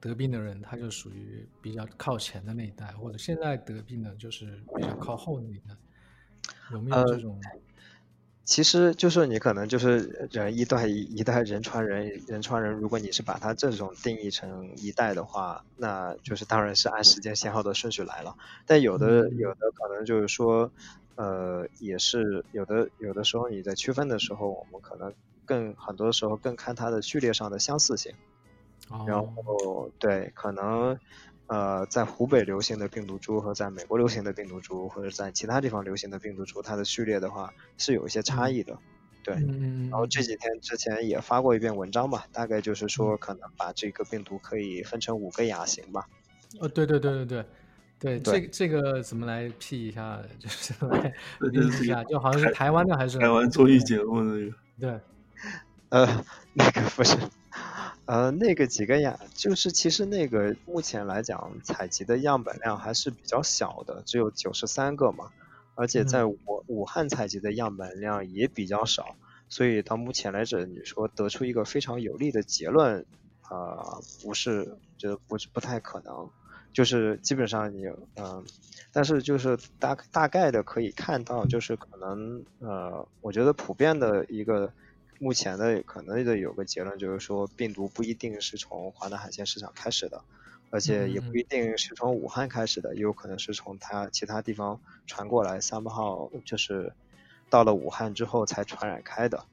[0.00, 5.76] 得病的人，他就属于比较靠前的那一代，或者现在得病的就是比较靠后的那一代，
[6.72, 7.40] 有没有这种？
[8.44, 12.72] 其实就是你可能就是人一代一代人传人，人传人。
[12.72, 18.36] 如果你是把它这种定义成一代的话，那就是当然是按时间先后的顺序来了。
[18.66, 20.70] 但有的有的可能就是说，
[21.14, 25.14] 呃，也是有的有的时候你在区分的时候，我们可能
[25.44, 28.12] 更很多时候更看它的序列上的相似性。
[29.06, 30.98] 然后对，可能
[31.48, 38.78] 呃，在湖北流行的病毒株和在美国流行的病毒株，或者在其他地方流行的病毒株，它的序列的话是有一些差异的。
[39.24, 46.08] 对，然后这几天之前也发过一篇文章吧，大概就是说可能把这个病毒可以分成五个亚型吧。
[46.58, 47.44] 哦，对对对对
[48.00, 50.20] 对对，这这个怎么来 P 一下？
[50.40, 54.56] 就是来理解一下，就好像是台湾的还是台湾综艺节目那个？
[54.80, 55.00] 对，
[55.90, 56.24] 呃，
[56.54, 57.16] 那个不是。
[58.04, 65.30] 呃，那个几个样，就是其实那个目前来讲，采集的样本量还是比较小的，只有九十三个嘛，
[65.76, 66.36] 而且在武
[66.66, 69.14] 武汉采集的样本量也比较少，
[69.48, 73.06] 所以到目前来讲，你说得出一个非常有力的结论，
[73.42, 76.28] 啊，不是，觉得不是不太可能，
[76.72, 77.86] 就是基本上你，
[78.16, 78.44] 嗯，
[78.92, 84.72] 但是就是大大概的可以看到，就是可能，呃，我觉得普遍的一个。
[85.22, 90.20] 目前的可能的有个结论就是说，病毒不一定是从华南海鲜市场开始的，
[90.70, 96.92] 而且也不一定是从武汉开始的，也有可能是从它其他地方传过来，三号就是
[97.48, 99.44] 到了武汉之后才传染开的。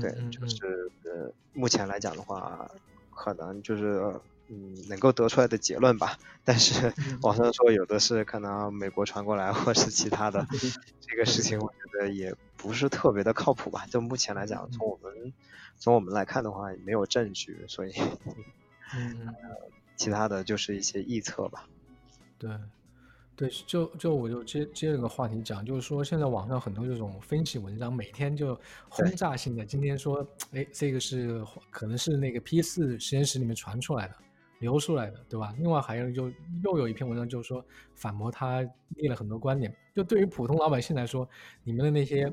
[0.00, 2.70] 对，就是呃，目前来讲的话，
[3.14, 4.18] 可能就是
[4.48, 6.18] 嗯，能够得出来的结论吧。
[6.44, 6.92] 但是
[7.22, 10.46] 网上说有的是可能美国传过来，或是其他的，
[11.00, 12.34] 这个事情我觉得也。
[12.58, 13.86] 不是特别的靠谱吧？
[13.86, 15.32] 就目前来讲，从我们
[15.76, 17.92] 从我们来看的话，没有证据，所以，
[18.96, 19.28] 嗯，
[19.94, 21.68] 其他的就是一些臆测吧。
[22.38, 22.50] 对，
[23.36, 34.16] 对，就就我就接接这个话题讲，就是说现在网上很多这种分析文章，每天就轰炸性的，今天说，哎，这个是可能是那个 P 四实验室里面传出来的。
[34.58, 35.54] 流出来的，对吧？
[35.58, 36.30] 另外还有就
[36.62, 38.62] 又有一篇文章，就是说反驳他
[38.96, 39.74] 列了很多观点。
[39.94, 41.28] 就对于普通老百姓来说，
[41.62, 42.32] 你们的那些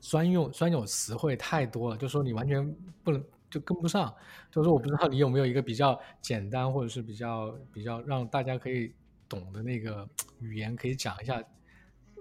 [0.00, 4.12] 专用专有词汇太多了，就说你完全不能就跟不上。
[4.50, 8.92] 就是说我不知道你有没有一个比较简单或者是比较比较让大家可以
[9.28, 10.08] 懂的那个
[10.40, 11.42] 语言，可以讲一下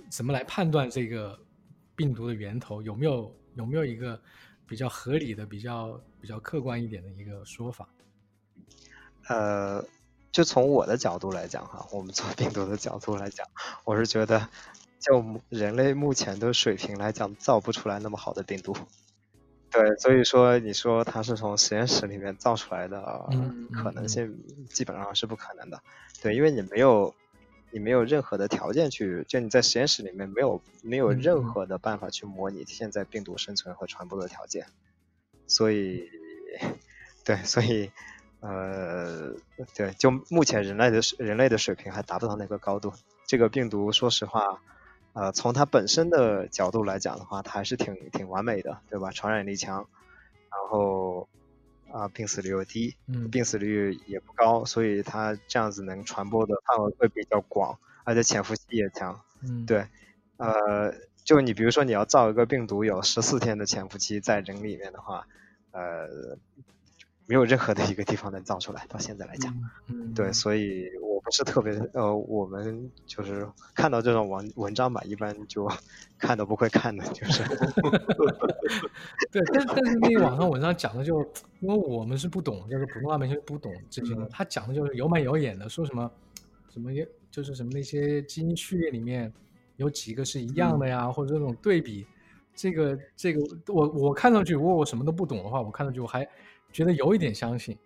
[0.10, 1.40] 怎么来判断这个
[1.96, 4.20] 病毒的源头，有没有有没有一个
[4.68, 7.90] 比较合理的、比较比较客观一点的一个说法？
[9.28, 9.86] 呃，
[10.32, 13.48] 就从我的角度来讲哈，我们做病毒的角度来讲，
[13.86, 14.48] 我是觉得，
[15.00, 18.76] 就人类目前的水平来讲，造不出来那么好的病毒。
[19.70, 23.30] 对，所以说你说它是从实验室里面造出来的，
[23.74, 25.82] 可能性基本上是不可能的。
[26.22, 27.16] 对，因为你没有，
[27.72, 34.66] 你没有任何的条件去，就你在实验室里面没有没有任何的办法去模拟现在病毒生存和传播的条件。
[35.48, 36.10] 所以，
[37.24, 37.92] 对，所以。
[38.42, 39.36] 呃，
[39.76, 42.92] 对，就目前人类的人类的水平还达不到那个高度。
[43.28, 44.62] 这个病毒，说实话，
[45.14, 49.12] 呃，从它本身的角度来讲的话，它还是挺挺完美的，对吧？
[49.12, 49.88] 传染力强，
[50.50, 51.30] 然后
[51.92, 52.96] 啊，病死率又低，
[53.32, 59.22] 病死率也不高，所以它这样子能传播的范围会比较广，而且潜伏期也强。
[59.44, 59.86] 嗯，对，
[60.38, 65.28] 呃，就你比如说你要造一个病毒有十四天的潜伏期在人里面的话，
[65.70, 66.40] 呃。
[67.32, 69.58] 没有任何的一个地方能造出来，到现在来讲，
[69.88, 75.66] 嗯对，所以我不是特别呃，我们就是看到这种文文章吧，一般就
[76.20, 77.42] 看都不会看的，就是。
[79.32, 81.22] 对，但但是那个网上文章讲的就，
[81.62, 86.12] 因为我们是不懂，就是普通老百姓不懂这些的，他讲的就是有板有眼的，说什么
[86.70, 86.92] 什么
[87.32, 89.32] 就是什么那些基因序列里面
[89.78, 92.06] 有几个是一样的呀，或者这种对比，
[92.54, 93.40] 这个这个
[93.74, 96.28] 我我看上去，如果我什么都不懂的话，我看上去我还。
[96.72, 97.78] 觉得有一点相信，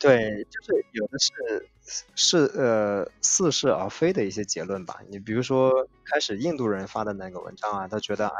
[0.00, 1.68] 对，就是有的是
[2.14, 5.00] 是呃似是而非的一些结论吧。
[5.08, 8.34] 你比如说，开始印度人发的那个文章啊，他觉得哎，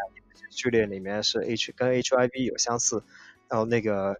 [0.50, 3.02] 序列里面是 H 跟 HIV 有相似，
[3.48, 4.18] 然后那个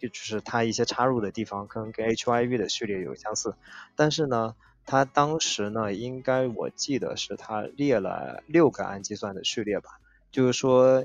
[0.00, 3.54] 就是他一些插入的地方跟跟 HIV 的序列有相似，
[3.94, 9.98] 但是呢，他当时呢，应该我记得是他列了六个氨基酸的序列吧，
[10.30, 11.04] 就是说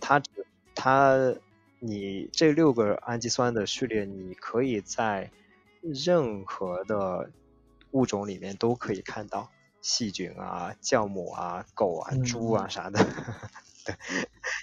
[0.00, 0.22] 他
[0.74, 1.34] 他。
[1.80, 5.30] 你这六个氨基酸的序列，你可以在
[5.80, 7.30] 任何的
[7.92, 9.50] 物种里面都可以看到，
[9.80, 12.98] 细菌啊、酵母啊、狗啊、猪啊啥的，
[13.86, 13.94] 对，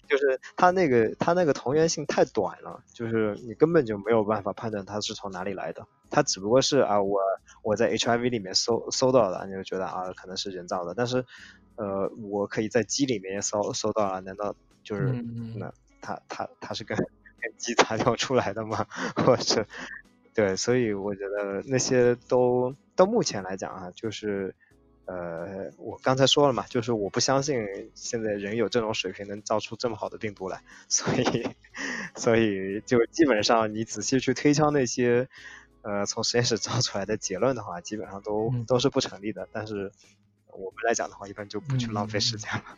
[0.09, 7.22] 就是它那个它那个同源性太短了，就是你根本就没有办法判断它是从哪里来的，它只不过是啊，我
[7.63, 11.26] 我在 HIV 里面搜搜到的，你就觉得啊可能是人造的，但是
[11.78, 14.53] 呃，我可以在鸡里面搜搜到了，难道
[14.84, 15.24] 就是
[15.55, 15.74] 那？
[16.06, 18.86] 它它它是跟跟鸡杂交出来的吗？
[19.16, 19.66] 或者
[20.36, 24.53] 对，所以我觉得那些都到目前来讲啊，就是
[25.06, 27.56] 呃，我刚才说了嘛，就是我不相信
[27.95, 31.47] 现在人有这种水平能造出这么好的病毒来，所以
[32.16, 35.28] 所以就基本上你仔细去推敲那些
[35.82, 39.47] 呃从实验室造出来的结论的话，基本上都都是不成立的。
[39.51, 39.91] 但是
[40.47, 42.78] 我们来讲的话，一般就不去浪费时间了。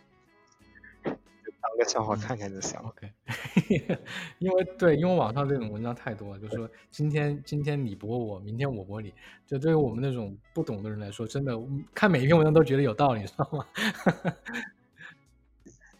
[1.78, 2.89] 当个笑话看看就行了。
[2.89, 3.11] OK，
[4.39, 9.13] 因为对，因为网上这种文章太多了，就是说今天今天你驳我，明天我驳你，
[9.45, 11.53] 就对于我们那种不懂的人来说，真的
[11.93, 13.65] 看每一篇文章都觉得有道理，知道吗？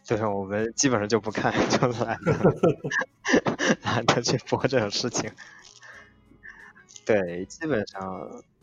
[0.03, 2.34] 就是我们基本上就不看，就懒得
[3.84, 5.30] 懒得去播这种事情。
[7.05, 8.01] 对，基本上，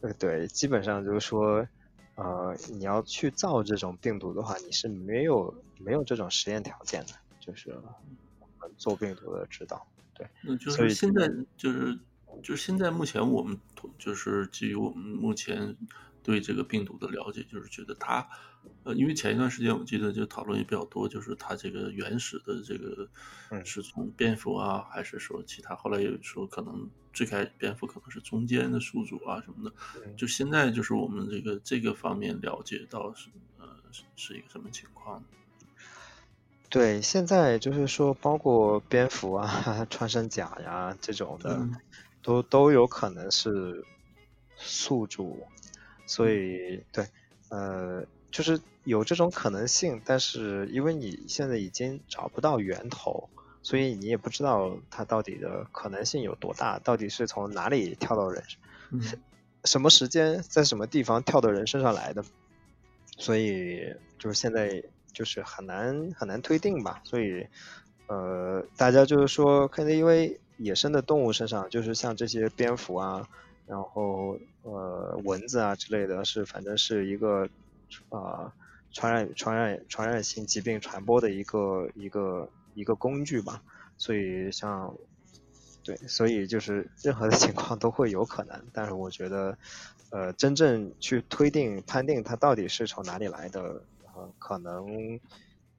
[0.01, 1.67] 呃，对，基本上就是说。
[2.17, 7.77] 呃，你要去造这种病毒的话，你是没有没有这种实验条件的，就是
[8.77, 9.87] 做病毒的指导。
[10.15, 11.99] 对，那就是现在就是
[12.43, 13.59] 就是现在目前我们
[13.99, 15.77] 就是基于我们目前
[16.25, 18.29] 对这个病毒的了解，就是觉得它。
[18.83, 23.09] 呃，因为前一段时间我记得就讨论也比较多，就是它这个原始的这个
[23.65, 25.75] 是从蝙蝠啊，还是说其他？
[25.77, 30.15] 后来有说可能最开始蝙蝠可能是中间的宿主啊什么的。
[30.17, 33.69] 就现在就是我们这个这个方面了解到是呃
[34.17, 35.23] 是一个什么情况？
[36.71, 41.69] 对，现在就是说包括蝙蝠啊、 穿山甲呀这种的，
[42.23, 43.85] 都都有可能是
[44.57, 45.47] 宿主，
[46.07, 47.07] 所以对，
[47.49, 48.05] 呃。
[48.35, 53.29] 就是有这种可能性，但是因为你现在已经找不到源头，
[53.63, 58.43] 所以你也不知道它到底的可能性有多大，到底是从哪里跳到人，
[59.63, 62.25] 什么时间在什么地方跳到人身上来的，
[63.19, 64.83] 所以就是现在
[65.13, 67.03] 就是很难很难推定吧。
[67.05, 67.47] 所以
[68.09, 73.29] 呃，大家就是说，可能因为野生的动物身上，就是像这些蝙蝠啊，
[73.67, 77.49] 然后呃蚊子啊之类的，是反正是一个。
[78.09, 78.53] 啊，
[78.91, 83.63] 传染、传染、传染性疾病传播的一个一个一个工具吧。
[83.99, 84.93] 所以像，
[85.85, 88.61] 对，所以就是任何的情况都会有可能。
[88.73, 89.57] 但是我觉得，
[90.11, 93.83] 呃，真正去推定、判定它到底是从哪里来的，
[94.15, 95.21] 呃，可能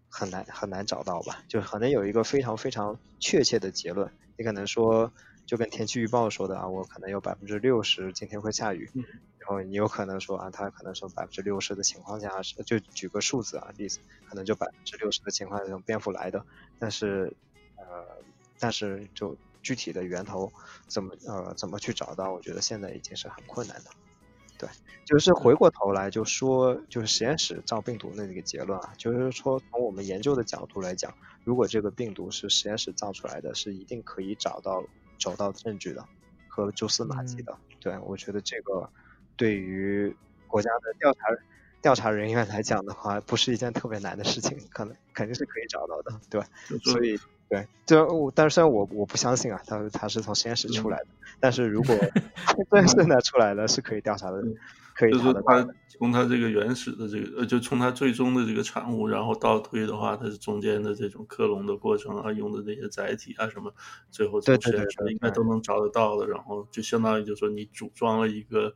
[0.08, 1.44] 很难很难找到吧。
[1.50, 4.10] 就可能有一个非常非常确切的结论。
[4.38, 5.12] 你可能说，
[5.46, 8.89] 就跟天气预报说的啊，我可能有百分之六十今天会下雨。
[9.38, 16.43] 然后你有可能说啊，它可能说百分之六十的情况下是，就举个数字啊例子，可能就百分之六十的情况下从蝙蝠来的，
[16.80, 17.32] 但是
[17.78, 17.86] 呃，
[18.58, 20.52] 但是就具体的源头
[20.88, 23.91] 怎么呃怎么去找到，我觉得现在已经是很困难的。
[24.58, 24.70] 对，
[25.04, 34.84] 就是回过头来就说，就是实验室造病毒的那个结论啊，就是说从我们研究的角度来讲，如果这个病毒是实验室造出来的，是一定可以找到
[35.18, 36.05] 找到证据的
[36.47, 37.57] 和蛛丝马迹的。
[37.80, 38.89] 对，我觉得这个。
[39.38, 40.16] 对于
[40.47, 41.20] 国家的调查
[41.82, 46.47] 调查人员来讲的话，不是一件特别难的事情，可能肯定是可以找到的，对吧？
[46.86, 51.07] 所以，对，就但是虽然我我不相信啊，他他是从实验室出来的，
[51.41, 51.93] 但是如果
[52.72, 54.41] 真是的出来了，是可以调查的，
[54.96, 63.72] 可以就是它从它这个原始的这个呃，就从它最终的这个产物，然后倒推的话，它是中间的这种克隆的过程啊，用的那些载体啊什么，
[64.10, 68.74] 最后从实验室应该都能找得到的，然后就相当于就说你组装了一个。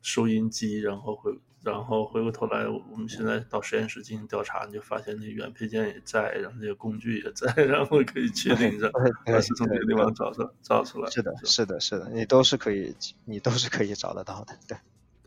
[0.00, 8.92] 收音机，然后回，然后回过头来，我们现在到实验室进行调查，你就发现那原配件也在，然后那些工具也在， 然后可以确定着
[9.26, 11.10] 它是从这个地方找出找出来。
[11.10, 12.94] 是的，是的，是的，你都是可以，
[13.24, 14.78] 你都是可以找得到的，对。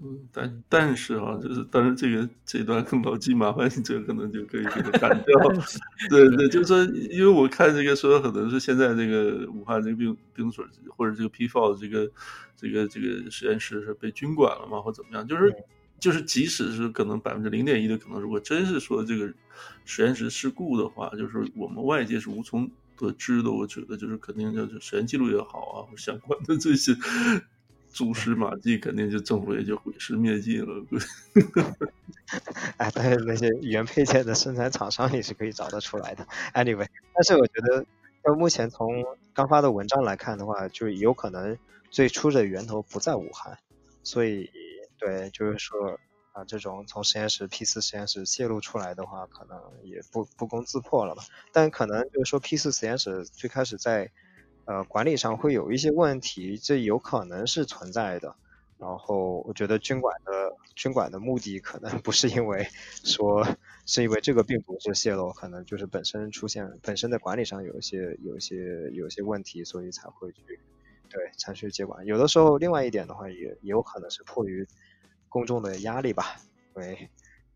[0.04, 5.38] 嗯，但但是啊，就是当然这个这段老纪麻烦你这个可能就可以给它砍掉。
[6.10, 10.66] 对对，就是说，因为我看这个说可能是现在这个武汉这个病病毒所
[10.98, 12.10] 或者这个 P f o 这个
[12.58, 15.28] 这个这个实验室是被军管了嘛，或怎么样？
[15.28, 15.54] 就是
[16.00, 19.32] 就是即使是可能百分之零点一的可能，如果真是说这个
[19.86, 23.52] 实验室事故的话，就是我们外界是无从得知的。
[23.52, 26.98] 我觉得就是肯定就是实验记录也好啊，或相关的这些。
[27.94, 30.86] 蛛丝马 迹，肯定就政府也就毁尸灭迹了。
[32.78, 36.26] 哎，但是那些原配件的生产厂商也是可以找得出来的。
[36.54, 37.86] Anyway，但是我觉得，
[38.24, 41.58] 就目前从刚发的文章来看的话，就有可能
[41.90, 43.58] 最初的源头不在武汉，
[44.04, 44.50] 所以
[44.98, 46.00] 对，就是说
[46.32, 51.24] 啊，这种从实验室 P 四实验室泄露出来的话，可能也不不攻自破了吧。
[51.52, 54.12] 但可能就是说 P 四实验室最开始在。
[54.72, 58.36] 呃，管理上会有一些问题，这有可能是存在的。
[58.78, 62.66] 然后我觉得军管的军管的目的可能不是因为
[63.04, 63.46] 说
[63.86, 70.60] 是因为这个病毒是泄露，可能就是本身出现本身的管理上有一些有一些有一些问题，所以才会去
[71.10, 72.06] 对才去接管。
[72.06, 74.66] 有的时候，另外一点的话，也也有可能是迫于
[75.28, 76.38] 公众的压力吧。
[76.76, 77.10] 因为，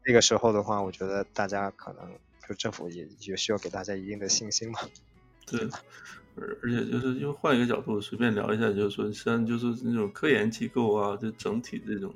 [0.06, 4.80] 那个时候的话，我觉得大家可能就政府也也需要给大家一定的信心嘛。
[5.48, 5.70] 对。
[6.38, 12.14] 而而且就是因为换一个角度随便聊一下，就是说像就是那种科研机构啊，就整体这种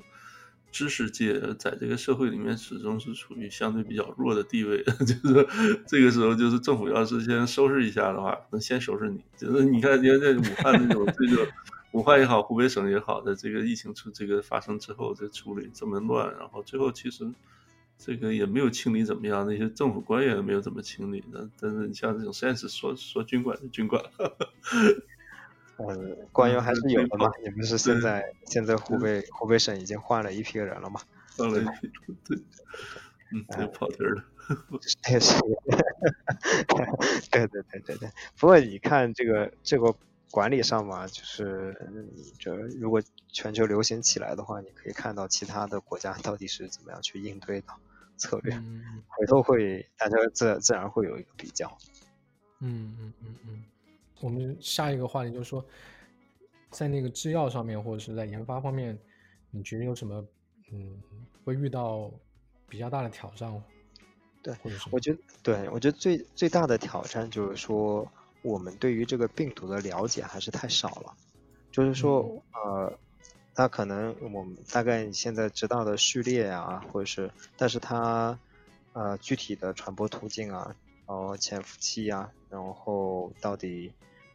[0.70, 9.24] 知识界在这个社会里面始终是处于相对比较弱的地位， 就是这个时候就是政府要是先收拾一下的话，能先收拾你。
[9.36, 11.48] 就是你看，你看在武汉那种这个
[11.92, 17.30] 武汉也好，湖北省也好的这个疫情出这个发生之后，这处理这么乱，然后最后其实。
[18.02, 21.48] 这个也没有清理怎么样，那些政府官员也没有怎么清理的。
[21.60, 24.02] 但是你像这种实验室说说军管就军管，
[25.76, 27.30] 嗯， 官员还是有的嘛。
[27.44, 31.02] 你们是现在现在湖北湖北省已经换了一批人了嘛？
[31.36, 31.92] 换了一批，
[32.24, 32.38] 对，
[33.32, 34.24] 嗯，对，跑题了。
[35.10, 35.38] 也是，
[37.30, 38.10] 对对对对对。
[38.38, 39.94] 不过你看这个这个
[40.30, 41.76] 管理上嘛，就是
[42.38, 47.66] 就如果全球流行起来的话，你可以看到其他的国家到底是怎么样去应对的。
[48.20, 48.54] 策略，
[49.08, 51.66] 回头会大家自自然会有一个比较。
[52.60, 53.64] 嗯嗯嗯嗯，
[54.20, 55.64] 我们下一个话题就是说，
[56.70, 58.96] 在那个制药上面或者是在研发方面，
[59.50, 60.24] 你觉得有什么
[60.70, 61.02] 嗯
[61.44, 62.10] 会遇到
[62.68, 63.50] 比较大的挑战？
[64.42, 64.54] 对，
[64.92, 68.06] 我觉得对我觉得最最大的挑战就是说，
[68.42, 71.16] 我们对于这个病毒的了解还是太少了，
[71.72, 72.96] 就是说呃。
[73.54, 78.38] 它可能我们大概现在知道的序列啊，或者是，但是它
[78.92, 80.74] 呃具体的传播途径啊，
[81.06, 83.92] 然后潜伏期啊，然后到底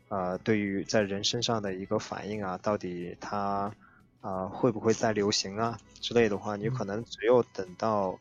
[0.09, 3.73] 呃对于在人身上的一个反应啊，到底它
[4.21, 8.11] 啊会不会再流行啊之类的话，你可能只有等到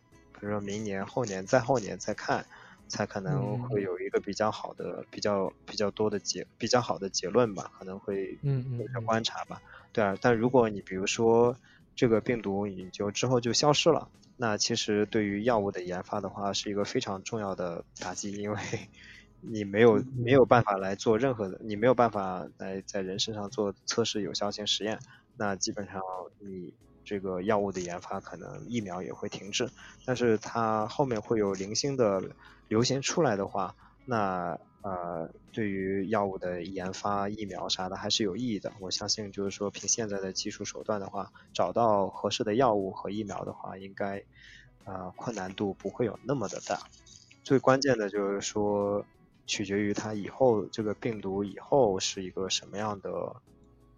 [0.40, 2.46] 比如说明年、后年、再后年再看，
[2.88, 9.60] 才可能会有一个比较好的、比较比较多的结、比较好的结论吧，可能会嗯嗯有观察吧。
[9.94, 11.56] 对啊，但如果你比如说
[11.94, 18.58] 这个病毒你就之后就消失了，那其实对于药物的研发的话是一个非常重要的打击，因为
[19.40, 24.98] 你没有没有办法来做任何的，你没有办法来在人身上做测试有效性实验，
[25.36, 26.02] 那基本上
[26.40, 26.74] 你
[27.04, 29.70] 这个药物的研发可能疫苗也会停滞，
[30.04, 32.20] 但是它后面会有零星的
[32.66, 34.58] 流行出来的话，那。
[34.84, 38.70] 呃，对于药物的研发、疫苗啥的还是有意义的。
[38.80, 44.22] 我相信，就是说，凭现在的技术手段的话，找到合适的药物和疫苗的话，应该，
[44.84, 46.78] 呃，困难度不会有那么的大。
[47.44, 49.06] 最关键的就是说，
[49.46, 53.36] 取决于它以后这个病毒以后是一个什么样的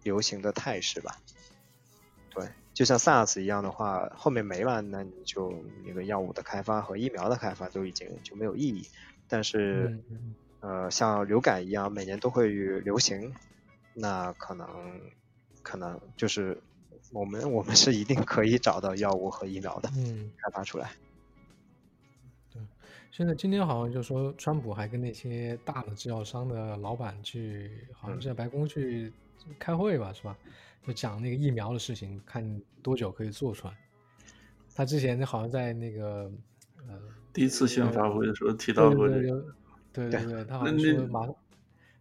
[0.03, 1.17] 流行的态势吧。
[2.29, 5.53] 对，就像 SARS 一样的话，后面没了，那你就
[5.85, 8.87] 那个药物的开发和疫苗的开发都已经就没有意义。
[9.27, 9.99] 但是，
[10.59, 12.49] 呃，像流感一样，每年都会
[12.81, 13.33] 流行，
[13.93, 14.67] 那可能
[15.61, 16.59] 可能就是
[17.11, 20.91] 我们我们是一定可以找到药物和疫苗的，嗯，开发出来。
[22.51, 22.61] 对，
[23.11, 29.13] 现在今天好像就说，川普还跟那些大的制药商的老板去，好像是在白宫去
[29.59, 30.35] 开会吧，是吧？
[30.85, 33.77] 就讲那个疫苗的事情，看多久可以做出来。
[34.73, 36.31] 他之前好像在那个
[36.87, 36.97] 呃
[37.33, 39.21] 第一次新闻发布会的时候提到过这个。
[39.21, 39.51] 对对对，
[40.47, 41.35] 他好像说马上，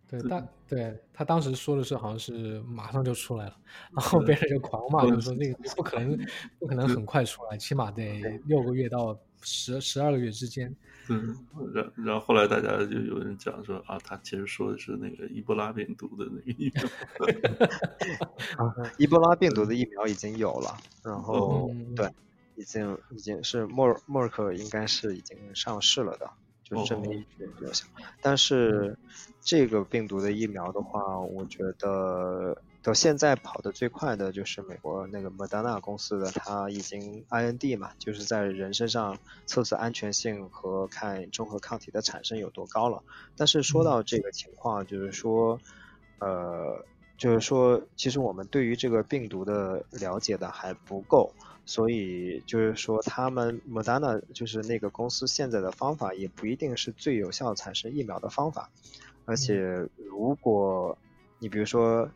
[0.08, 3.56] 对，但对他当时说的是好像是马上就出来了，
[3.92, 6.18] 然后别人就狂骂，就说那个不可能，
[6.58, 10.74] 不可能很快出来，起码得六个月到十十二个月之间。
[11.08, 11.36] 嗯，
[11.72, 16.82] 然然后后来大家就有人讲说啊，他其实说的是那个伊波拉病毒的那个疫苗。
[18.58, 22.10] 啊，伊波拉病毒的疫苗已经有了，然后对，
[22.56, 26.28] 已经已经是默默尔克应该是已经上市了的。
[26.68, 27.86] 就是证明比较小，
[28.20, 28.98] 但是
[29.40, 43.04] 这个病毒的疫苗的话，我觉得到现在跑得最快的就是美国那个莫德纳公司的，它已经 IND 嘛，就是在人身上测试安全性和看中和抗体的产生有多高了。
[43.36, 45.60] 但是说到这个情况，就是说，
[46.18, 46.84] 呃，
[47.16, 51.32] 就是说，其实我们对于这个病毒的了解的还不够。
[51.68, 58.70] 所以就是说，他们莫达纳就是那个公司现在的方法也不一定是最有效产生疫苗的方法，
[59.24, 60.96] 而且如果
[61.40, 62.08] 你比如说，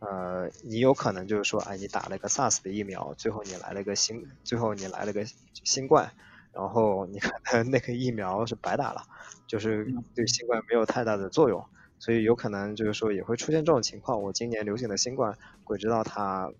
[0.00, 5.24] 呃，你有可能就是说，哎，你打了个 SARS 的疫苗，最后你来了个新，最后你来了个
[5.64, 6.12] 新冠，
[6.52, 9.02] 然后你可能那个疫苗是白打了，
[9.46, 11.64] 就是对新冠没有太大的作用，
[11.98, 14.22] 所以有可能就是说也会出现这种情况。
[14.22, 16.52] 我今年流行的新冠，鬼知道它。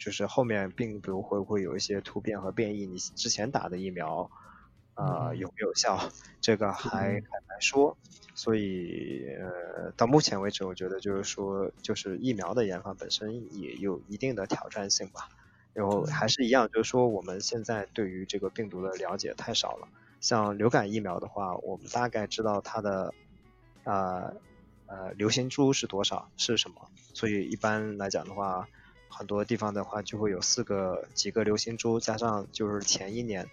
[0.00, 2.86] 就是后面病毒会不会有一些突变和变异？
[2.86, 4.30] 你之前打的疫苗，
[4.94, 6.10] 啊有没有效？
[6.40, 7.96] 这个还很难说。
[8.34, 15.28] 所以呃，到目前为止，我觉得就是说，就是疫苗的研发本身也有一定的挑战性吧。
[15.74, 19.86] 然后还是一样，就是说我们现在对于这个病毒的了解太少了。
[20.20, 23.12] 像流感疫苗的话，我们大概知道它的
[23.84, 24.32] 啊
[24.86, 28.68] 呃流行株是多少是什么，所以一般来讲的话，
[29.10, 33.46] 很多地方的话就会有四个几个流行株，加上就是前一年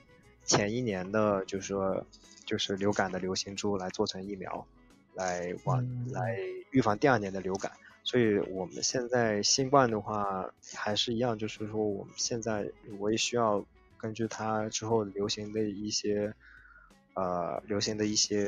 [0.46, 2.06] 前一年的，就是说
[2.46, 4.66] 就是流感的流行株来做成疫苗，
[5.14, 6.38] 来往来
[6.72, 7.72] 预防第二年的流感。
[8.04, 13.66] 所以我们现在新冠的话还是一样，就是说我们现在我也需要
[13.98, 16.34] 根据它之后流行的一些
[17.16, 18.48] 呃流行的一些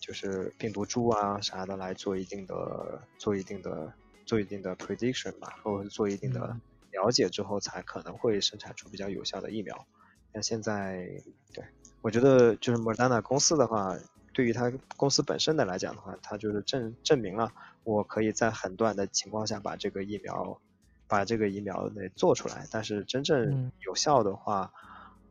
[0.00, 3.92] 就是病毒株啊啥的来做一定的做一定的
[4.24, 6.56] 做一定的 prediction 吧，或者做一定的
[6.92, 9.86] 了解之后，才可能会生产出比较有效的疫苗。
[10.32, 11.22] 那现在
[11.52, 11.64] 对
[12.02, 13.96] 我觉得就是莫丹娜公司的话。
[14.36, 17.52] 对于它公司本身的来讲的话，它就是证证明了
[17.84, 20.60] 我可以在很短的情况下把这个疫苗，
[21.06, 22.66] 把这个疫苗给做出来。
[22.68, 24.72] 但是真正有效的话，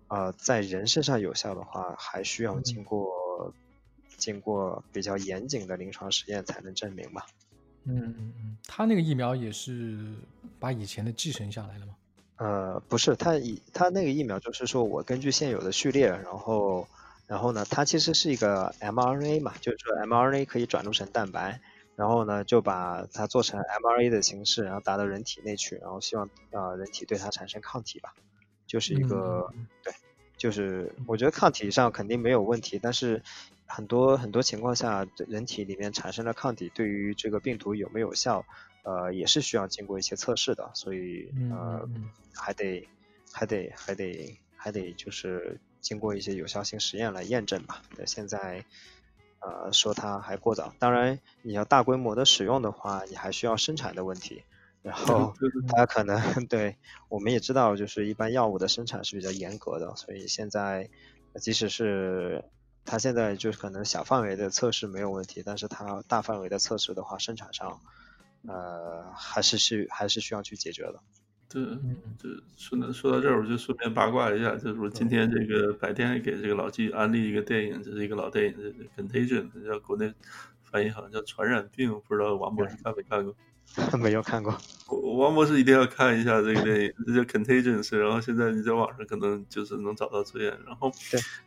[0.08, 3.54] 呃，在人身上有效的话，还需要经过
[4.16, 7.26] 经过比较严谨的临床实验才能证明吧。
[7.86, 9.98] 嗯嗯嗯，他那个疫苗也是
[10.60, 11.96] 把以前的继承下来了吗？
[12.38, 16.88] 呃，不是，他以他那个疫苗就是说我根据现有的序列，然后。
[17.26, 21.62] 然后呢，它其实是一个 mRNA 嘛，就是说 mRNA 可以转录成蛋白，
[21.96, 28.14] 然后呢就把它做成 mRNA 的形式，然后打到人体内去，然后希望啊人体对它产生抗体吧，
[28.68, 29.50] 就是一个
[29.82, 29.94] 对，
[30.38, 33.24] 就是我觉得抗体上肯定没有问题，但是
[33.76, 38.46] 很多很多情况下，人体里面产生的抗体对于这个病毒有没有效，
[38.84, 41.90] 呃也是需要经过一些测试的，所以呃
[42.34, 42.88] 还得
[43.32, 45.60] 还得还得还得就是。
[45.84, 47.82] 经过一些有效性实验来验证吧。
[47.98, 48.64] 那现在，
[49.42, 50.74] 呃，说它还过早。
[50.80, 54.44] 当然，你要大规模的使用的话，你还需要生产的问题。
[54.82, 55.34] 然 后，
[55.68, 56.16] 它可能
[56.48, 56.78] 对
[57.10, 59.94] 我们也知道，就是一般药物的生产是比较严格的。
[59.98, 60.90] 所以现在，
[61.42, 62.46] 即使是
[62.86, 67.80] 它现在就是可能小范围的测试没有问题，但是它大范围的测试的话，生产上，
[68.48, 71.00] 呃，还是需还是需要去解决的。
[71.50, 71.64] 对，
[72.18, 80.14] 就说到说到这儿，我就顺便八卦一下，就是我今天这个白天给这个老季安利一个电影，这是一个老电影，这 Contagion，叫国内
[80.64, 83.36] 翻译好像叫传染病，不知道王博士看没看过。
[84.00, 84.56] 没有看过，
[85.18, 87.98] 王博士一定要看一下这个电影， 这叫 Contagions。
[87.98, 90.56] 然后现在你在网上可能就是能找到资源。
[90.64, 90.92] 然后，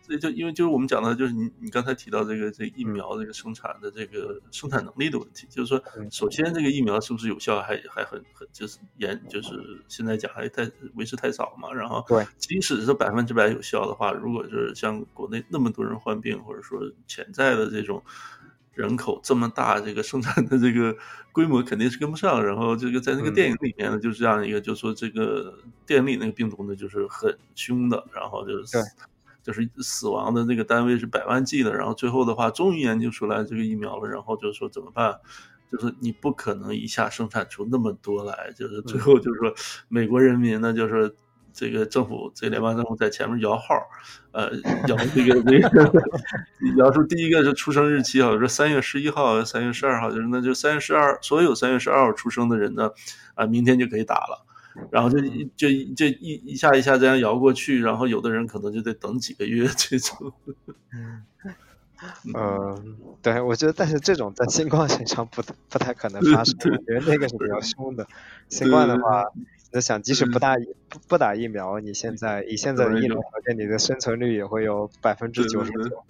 [0.02, 9.50] 所以就因为就是我们讲的，就是你你刚才提到这个这疫苗这个生产的这个生产能力的问题，就是说，首先这个疫苗是不是有效，还还很很就是严，就是
[9.86, 11.72] 现在讲还太为时太早嘛。
[11.72, 18.02] 然后，对，即使是百分之百有效的话，如果就是像国内那么多人患病，或者说潜在的这种。
[18.76, 20.94] 人口这么大，这个生产的这个
[21.32, 22.44] 规模肯定是跟不上。
[22.44, 28.76] 然后这个在那个电影里面呢，就是这样一个，就说这个电力那个病毒呢，就是很凶的，然后就是
[29.42, 31.74] 就是死亡的那个单位是百万计的。
[31.74, 34.06] 然后最后的话，终于研究出来这个疫苗了。
[34.08, 35.18] 然后就是说怎么办？
[35.72, 38.52] 就是你不可能一下生产出那么多来。
[38.54, 39.54] 就是最后就是说，
[39.88, 41.16] 美国人民呢，就是。
[41.56, 43.74] 这个政府，这联邦政府在前面摇号，
[44.32, 44.54] 呃，
[44.86, 46.04] 摇这个这个，
[46.76, 52.90] 摇出第一个是出生日期啊，说三月十一号、三月十二号，就是那就三月十二，所有三月十二号出生的人呢，
[53.34, 54.44] 啊，明天就可以打了，
[54.90, 55.18] 然后就
[55.56, 60.30] 就就一一下一下这样摇过去，然后有的人可能就得等几个月这种。
[62.34, 68.06] 嗯，对，我觉得，但是这种在新冠身上不不太可能发生，我觉得那个是比较凶的。
[68.50, 69.24] 新冠的话。
[69.72, 70.54] 那想，即使不打
[70.88, 76.04] 不不打疫苗，你现在以现在的医疗条件，你的生存率也会有百分之九十九。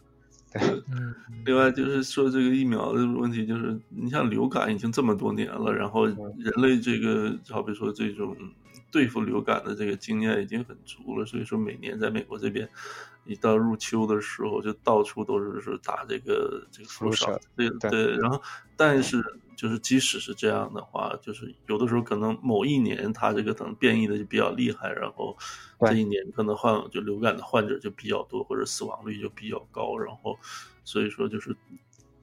[0.53, 1.15] 对，嗯。
[1.45, 8.37] 另外就是说这个疫苗的问题，就是你像流感已经这么多年了，然后人类这个好比说这种
[8.93, 12.69] 对付流感的这个经验已经很足了，所以说每年在美国这边，
[13.25, 18.17] 一到入秋的时候，就到处都是说打这个这个辐射，对对。
[18.19, 18.41] 然后，
[18.77, 19.25] 但是。
[19.57, 25.37] 就是即使是这样的话，就是有的时候可能某一年它这个可能变异的就比较厉害，然后
[25.81, 30.39] 这一年可能患就流感的患者就比较多，或者死亡率就比较高，然后
[30.85, 31.57] 所以说就是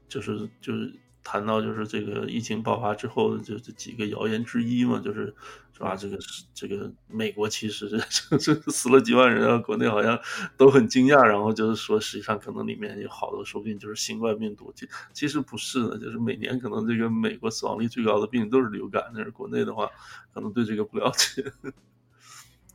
[0.07, 0.93] 就是就是。
[1.23, 5.33] 谈到就是这个疫情爆发之后的就这几个谣言之一嘛，就是
[5.71, 5.95] 是吧？
[5.95, 6.17] 这个
[6.53, 10.19] 这个美国其实这这 死了几万人啊，国内好像
[10.57, 19.89] 都很惊讶，然后就是说实际上可能里面有好多说不定就是新冠病毒，其其实不是的，就是每年可能这个美国死亡率最高的病都是流感，但是国内的话
[20.33, 21.43] 可能对这个不了解。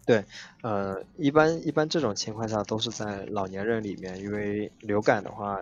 [0.07, 0.25] 对，
[0.63, 5.61] 呃，一般一般这种情况下都是在老年人里面，因为流感的话，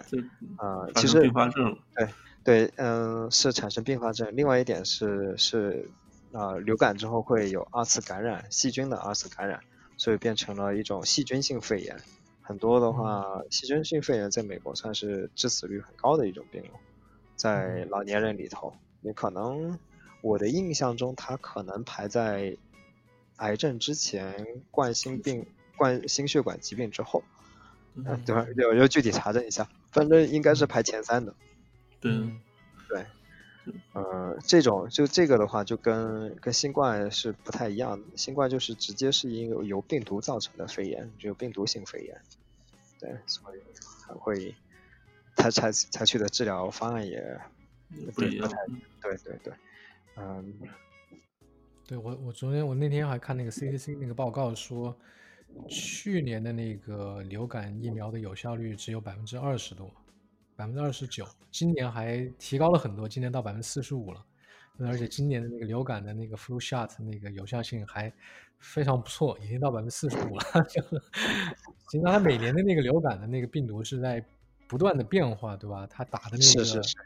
[0.58, 2.08] 呃，其实并发症对。
[2.46, 4.30] 对，嗯，是产生并发症。
[4.36, 5.90] 另外一点是，是，
[6.30, 9.58] 啊，流感之后会有二次感染，细菌的二次感染，
[9.96, 11.96] 所以变成了一种细菌性肺炎。
[12.40, 16.70] 很多的话，细菌性肺炎在美国算是致死率很高的一种病了。
[17.34, 19.76] 在老年人里头，也可能
[20.22, 22.56] 我的印象中，它可能排在
[23.38, 25.44] 癌症之前，冠心病、
[25.76, 27.24] 冠心血管疾病之后。
[27.96, 28.46] 嗯， 对吧？
[28.56, 31.34] 要要具体查证一下，反正应该是排前三的。
[32.88, 33.06] 对，
[33.64, 38.16] 对，呃，这种就这个的话，就跟跟新冠是不太一样的。
[38.16, 42.20] 新冠就是直接是因为由病毒造成的肺炎，就病毒性肺炎。
[42.98, 44.54] 对，所以才会
[45.34, 47.40] 他采采取的治疗方案也
[48.14, 48.50] 不一样。
[49.02, 49.52] 对对对，
[50.16, 50.54] 嗯，
[51.86, 54.96] 对我我昨天我那天还看那个 CDC 那个报告说。
[55.70, 59.90] 去年的那个流感疫苗的有效率只有百分之二十多，
[60.56, 61.26] 百分之二十九。
[61.50, 64.24] 今年还提高了很多，今年到百分之四十五了。
[64.80, 68.12] 而且今年的那个流感的那个 flu shot 那个有效性还
[68.58, 70.44] 非常不错，已经到百分之四十五了。
[70.70, 74.24] 实际上，它每年的那个流感的那个病毒是在
[74.66, 75.86] 不断的变化，对吧？
[75.88, 76.96] 它打的那个，是是是，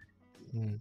[0.55, 0.81] 嗯，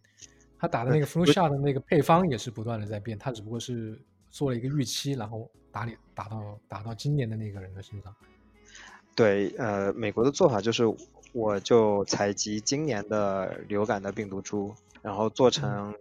[0.57, 5.49] 它打的那个 flu shot 的那个配方也是不断的在变，它只不过是做了一个预期，然后。
[5.71, 8.11] 打脸打到打到今年的那个人的身上，
[9.15, 10.83] 对，呃，美国的做法就是，
[11.31, 15.95] 我就采集今年的流感的病毒株，然后做成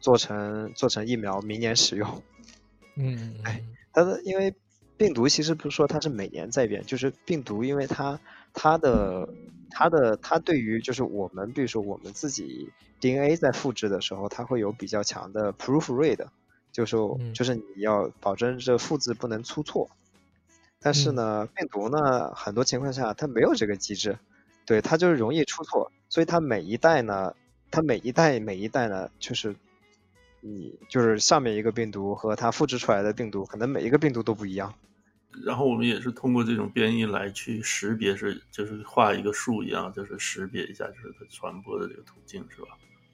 [0.00, 2.22] 做成做成疫苗，明年使用。
[2.96, 3.62] 嗯，哎，
[3.92, 4.54] 它的因为
[4.96, 8.18] 病毒其实不是说它是每年在变，就是病毒因为它
[8.52, 9.28] 它的
[9.70, 16.26] 它的它对于就是我们比如说我们自己 DNA 在复制的时候，它会有比较强的 proofread，。
[16.72, 16.98] 就是
[17.32, 19.88] 就是你要保证这复制不能出错，
[20.78, 24.18] 但是呢，病毒呢，很多情况下它没有这个机制，
[24.66, 27.34] 对它就是容易出错，所以它每一代呢，
[27.70, 29.54] 它每一代每一代呢，就是
[30.40, 34.74] 你就是上面一个病毒和它复制出来的病毒，可能每一个病毒都不一样。
[35.44, 42.68] 然后我们也是通过这种变异来去识别，是就是画一个树一样，就是识别一下就是它传播的这个途径，是吧？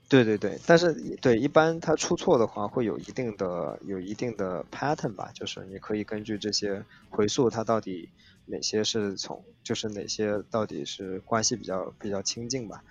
[0.09, 0.93] 对对对，但是
[1.23, 8.09] 对一般它出错的话，会有一定的有一定的 pattern 吧，就是你可以根据这些回溯，它到底
[8.47, 12.83] 哪些是从，就是哪些到底是关系比较比较亲近吧，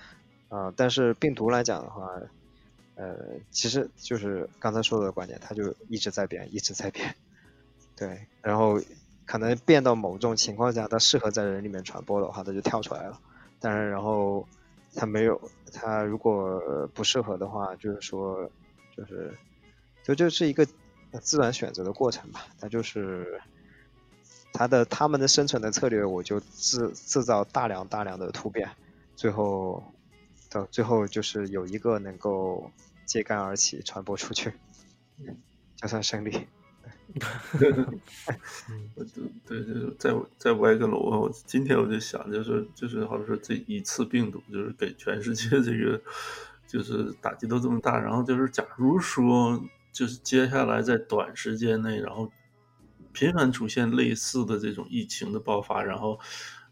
[0.49, 2.09] 啊，但是病毒来讲的话，
[2.95, 3.15] 呃，
[3.51, 7.15] 其实就是刚才说的观点，它就一直在变，一直在变，
[7.95, 8.79] 对，然后
[9.25, 13.19] 可能变到某种情况下，它适合在人里面传播的话，它就跳出来了，
[13.59, 14.47] 当然然后。
[14.93, 15.39] 它没有，
[15.71, 18.51] 它如果不适合的话，就是说，
[18.93, 19.33] 就是，
[20.03, 20.67] 就就是一个
[21.21, 22.47] 自然选择的过程吧。
[22.59, 23.39] 它就是
[24.53, 28.69] 他的他们的生存的策略，我就制制造大量大量的突变，
[29.15, 29.83] 最后
[30.49, 32.71] 到最后就是有一个能够
[33.05, 34.53] 揭竿而起传播出去，
[35.75, 36.47] 就算胜利。
[37.59, 37.85] 对对
[39.45, 41.19] 对，在在歪个楼啊！
[41.19, 46.01] 我今天我就想，就是就是好像说这一次病毒，就是给全世界这个
[46.65, 49.61] 就是打击都这么大，然后就是假如说
[49.91, 52.31] 就是接下来在短时间内，然后
[53.13, 56.19] 频繁出现类似的这种疫情的爆发，然后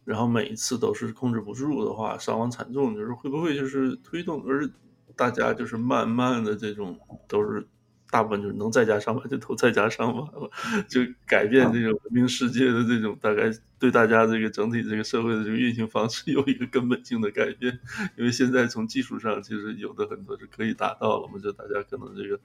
[0.04, 4.70] 然后每一次都是控制不住的话，伤亡惨重，就是会不会就是推动，而
[5.16, 7.68] 大家就是慢慢的这种都是。
[8.12, 10.50] 大部分就是能在家上班就都在家上班了，
[10.90, 17.80] 就改变这种文明世界的这种大概对大家这个整体这个社会的这个运行方式有一个根本性的改变。
[18.18, 22.40] 因为现在从技术上其实有的很多是可以达到了嘛，就大家可能这个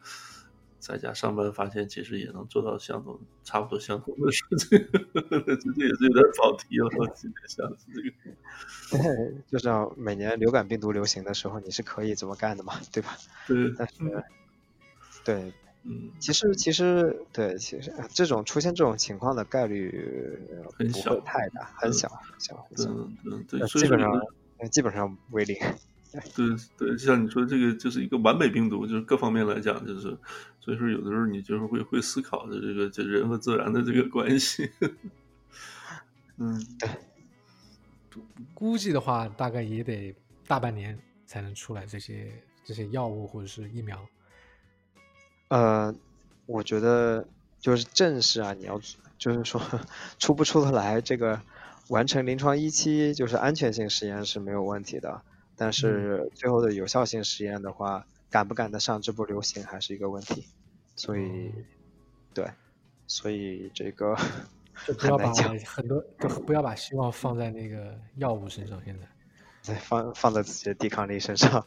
[0.87, 6.87] 在家上班发现其实也能做到相同差不多相同的事情， 这也是有点跑题了。
[6.99, 13.17] 我今天想是这个，对，就像每年流感病毒流行的时候，你是可以这么干的嘛，对吧？
[13.49, 13.95] 对，但是。
[15.25, 15.55] 对，
[15.85, 20.39] 嗯，其实其实对，其实这种出现这种情况的概率
[20.93, 24.21] 不会太大，很小，很小，很小，嗯嗯，对，基本上
[24.71, 25.57] 基本上为零。
[26.35, 26.47] 对
[26.77, 30.17] 对，就像你说，这个就是一个完美病毒，就是各方面来讲，就是
[30.61, 34.71] 所以说有的时候你就是会会思考的这个这人和自然的这个关系。
[36.39, 36.89] 嗯，对，
[38.55, 40.15] 估计的话大概也得
[40.47, 42.33] 大半年才能出来这些
[42.65, 43.99] 这些药物或者是疫苗。
[45.49, 45.95] 呃，
[46.47, 47.27] 我觉得
[47.61, 48.81] 就是正式啊，你要
[49.19, 49.61] 就是说
[50.19, 51.41] 出不出得来，这个
[51.89, 55.23] 完成临床一期就是安全性实验是没有问题的，
[55.57, 60.47] 但是最后的有效性实验的话，赶不赶得上这波流行还是一个问题，
[60.97, 61.53] 所以
[62.33, 62.49] 对，
[63.07, 64.17] 所以这个
[64.99, 65.33] 不要把
[65.67, 66.01] 很多
[66.47, 69.07] 不要把希望放在那个药物身上，现在。
[69.67, 71.65] 对放放在自己的抵抗力身上，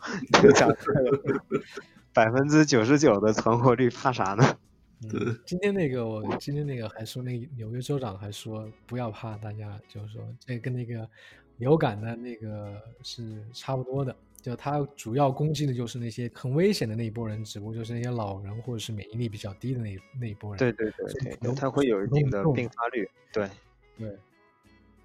[2.13, 4.57] 百分之九十九的存活率，怕啥呢？
[5.01, 11.09] 嗯，今天那个我今天那个还说，那纽约州长还说不要怕，大家就是说这跟那个
[11.57, 20.57] 流感的那个是差不多的，就它主要攻击的就是那些很危险的那一波人，只不过就是那些老人或者是免疫力比较低的那那一波人。
[20.59, 23.09] 对对对对，他会有一定的并发率。
[23.31, 23.49] 对
[23.97, 24.17] 对。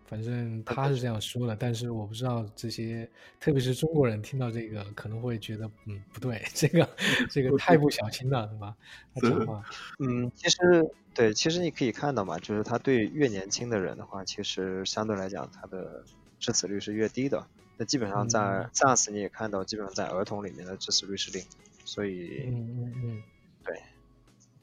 [0.05, 3.09] 反正他是这样说的，但是我不知道这些，
[3.41, 6.87] 特别是中国人听到这个可能会觉得，嗯，不对，这个
[7.31, 8.77] 这个太不小心了，对吧？
[9.15, 9.65] 他讲话，
[10.01, 16.05] 嗯，其实对，其实你可以看到嘛，就是他对越年轻的人的话，其实相对来讲他的
[16.43, 17.47] 致死率是越低的。
[17.79, 21.43] 那基本上在 SARS 你也看到，基本上在儿童里面的致死率是零，
[21.87, 23.23] 所以，嗯嗯嗯，
[23.65, 23.81] 对。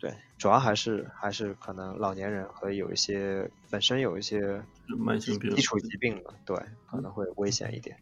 [0.01, 6.56] 对，主要还是还是可能老年人和有一些本身有一些慢性病、基础疾病的，对，
[6.89, 7.97] 可能会危险一点。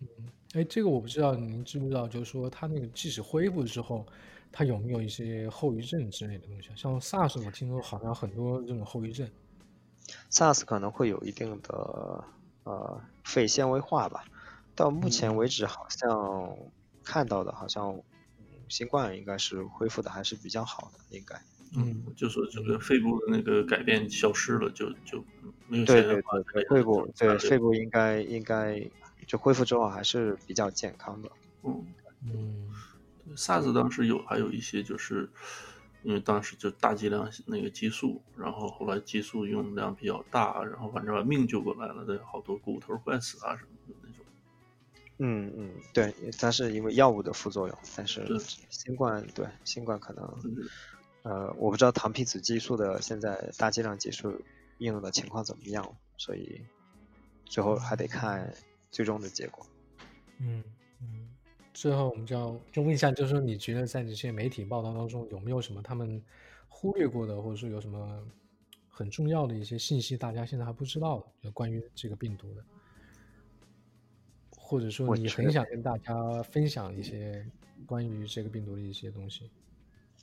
[0.00, 0.08] 嗯，
[0.54, 2.08] 哎，这个我不知道，您知不知道？
[2.08, 4.06] 就是说，他那个即使恢复之后，
[4.50, 6.70] 他有没有一些后遗症之类的东西？
[6.74, 9.28] 像 SARS，我听说好像很多这种后遗症。
[10.30, 12.24] SARS 可能会有一定的
[12.68, 14.24] 呃肺纤维化吧，
[14.74, 16.56] 到目前为止好像
[17.02, 18.00] 看到的好像。
[18.70, 21.34] 新冠应该是恢复的还是比较好的，应该。
[21.74, 25.24] 嗯，就说整个肺部的那个改变消失了，就就
[25.68, 26.20] 没有对对
[26.52, 28.86] 对，肺部对肺部应该应该
[29.26, 31.30] 就恢复之后还是比较健康的。
[31.62, 31.86] 嗯
[32.26, 32.68] 嗯
[33.34, 35.30] ，SARS 当时有还有一些就是
[36.08, 44.24] 因为当时就大剂量那个激素，然后后来激素用量比较大，然后反正把命救过来了，对，好多骨头坏死啊什么的那种。
[45.18, 48.26] 嗯嗯，对，它是因为药物的副作用，但是
[48.70, 50.24] 新冠对新冠可能，
[51.24, 54.32] 呃，我不知道糖皮质激素的现在大剂量激素
[54.78, 56.62] 应用的情况怎么样，所以
[57.44, 58.54] 最后还得看
[58.90, 59.66] 最终的结果。
[60.40, 60.64] 嗯
[61.02, 61.27] 嗯，
[61.74, 66.22] 最后我们就要就问一下，就是说你觉得在这些媒体报道当中有没有什么他们
[66.68, 68.22] 忽略过的，或者说有什么
[68.88, 72.64] 很重要的一些信息，大家现在还不知道的，就关于这个病毒的？
[74.50, 77.46] 或者说你很想跟大家分享一些
[77.86, 79.50] 关于这个病毒的一些东西。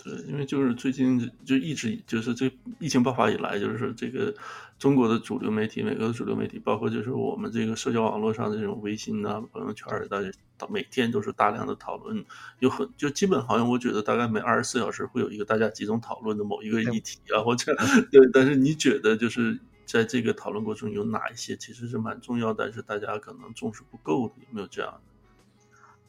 [0.04, 4.36] 对，因为就是最近就一直就是这疫情爆发以来，就是这个
[4.78, 10.30] 中国的主流媒体、美国的主流媒体，包括就是我们这个社交网络上的这种微信啊、朋友圈，大家
[10.70, 12.26] 每天都是大量的讨论，
[12.60, 17.76] 有很就基本好像我觉得大概每二十四小时会有一个大家集中讨论的某一个议题啊，或者
[18.12, 19.60] 对，但是你觉得就是。
[19.88, 25.00] 在这个讨论过程中，有哪一些其实是蛮重要，但是大家可能重视不够的，有没有这样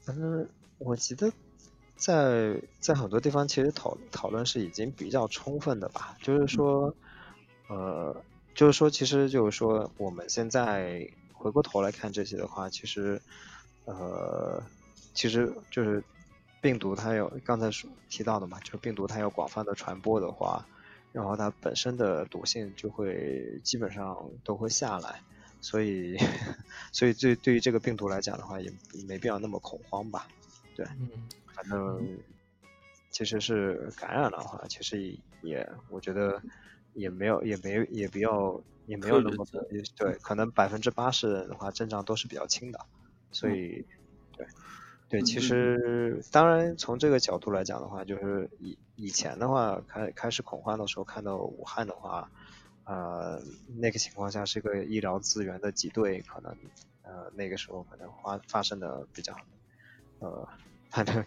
[0.06, 0.14] 的？
[0.14, 0.48] 嗯，
[0.78, 1.30] 我觉得
[1.94, 6.16] 在在很多地方，其实讨讨论是已经比较充分的吧。
[6.22, 6.94] 就是说，
[7.68, 8.16] 呃，
[8.54, 13.20] 就是说，其实就是说，我们现在回过头来看这些的话，其实，
[13.86, 14.62] 呃，
[15.14, 16.04] 其实就是
[16.60, 20.64] 病毒它有刚才说提到的嘛，就是病毒它要广泛的传播的话。
[21.12, 24.14] 然后它本身的毒性就会基本上
[24.44, 25.22] 都会下来，
[25.62, 26.14] 所以，
[26.92, 28.70] 所以对对于这个病毒来讲的话，也
[29.08, 30.28] 没必要那么恐慌吧。
[30.74, 30.84] 对，
[31.54, 32.06] 反正
[33.10, 35.00] 其实是感染的话，其实
[35.40, 36.42] 也我觉得
[36.92, 39.46] 也没有也没也不要也没有那么
[39.96, 42.84] 对，可能百分之八十的人的话症状都是比较轻的，
[43.38, 43.86] 所以
[44.36, 44.46] 对。
[45.08, 52.28] 对，其实当然从这个角度来讲的话，就是以以前的话开开始恐慌的时候，看到武汉的话，
[52.82, 53.40] 呃，
[53.80, 56.56] 那个情况下是个医疗资源的挤兑，可能
[57.02, 59.32] 呃那个时候可能发发生的比较，
[60.18, 60.48] 呃，
[60.90, 61.24] 反正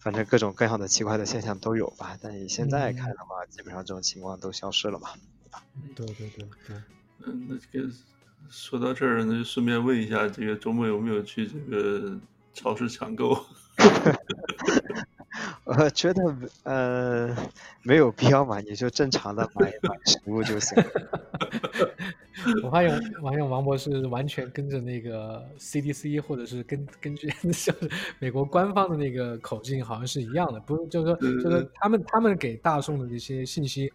[0.00, 2.18] 反正各种各样的奇怪的现象都有吧。
[2.20, 5.10] 但你现在看的话，基本上这种情况都消失了嘛，
[5.44, 5.62] 对吧？
[5.94, 6.76] 对对对对。
[7.24, 7.88] 嗯，那这个
[8.48, 12.18] 说到这儿，那就顺便问一下，这个周末有没有去这个？
[12.52, 13.46] 超市抢购，
[15.62, 16.20] 我 觉得
[16.64, 17.34] 呃
[17.84, 20.76] 没有必要嘛，你就正常的买买食物就行。
[22.64, 22.90] 我发现
[23.22, 27.74] 我，发现王博士完全跟着那个 CDC，或者是根根据像
[28.18, 30.58] 美国官方的那个口径，好像是一样的。
[30.58, 33.92] 不是，就是说，就是他们他们给大众的这些信息，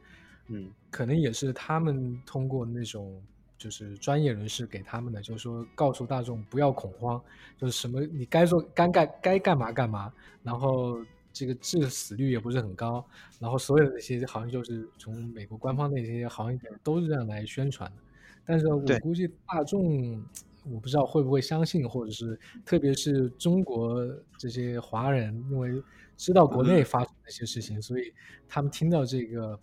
[0.48, 3.22] 嗯，可能也是他们通过那种。
[3.66, 7.20] 就是专业人士给他们的，就是说告诉大众不要恐慌，
[7.58, 10.14] 就是什么你该做该干该干嘛干嘛，
[10.44, 13.04] 然后这个致死率也不是很高，
[13.40, 17.98] 然后所有的那些好像就是从美国官方那些好像都是这样来宣传的，
[18.46, 20.24] 但是我估计大众
[20.70, 25.82] 我不知道会不会相信，或者是特别是中国这些华人，因为
[26.16, 28.14] 知道国内发生那些事情，所以
[28.48, 29.60] 他们听到这个。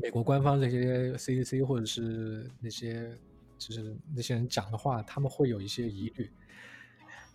[0.00, 3.16] 美国官方这些 CDC 或者是那些
[3.58, 6.30] 就是那些人讲的话，他们会有一些疑虑。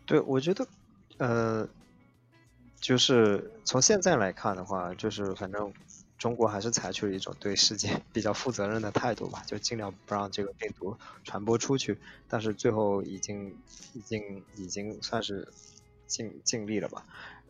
[0.05, 0.67] 对，我觉得，
[1.17, 1.67] 呃，
[2.79, 5.73] 就是从现在来看的话，就是反正
[6.17, 11.97] 中国还是采取了一种对世界比较负责任的态度吧，就尽量不让这个病毒传播出去。
[12.29, 13.57] 但是最后已经
[13.93, 15.47] 已经已经算是
[16.07, 17.05] 尽尽力了吧。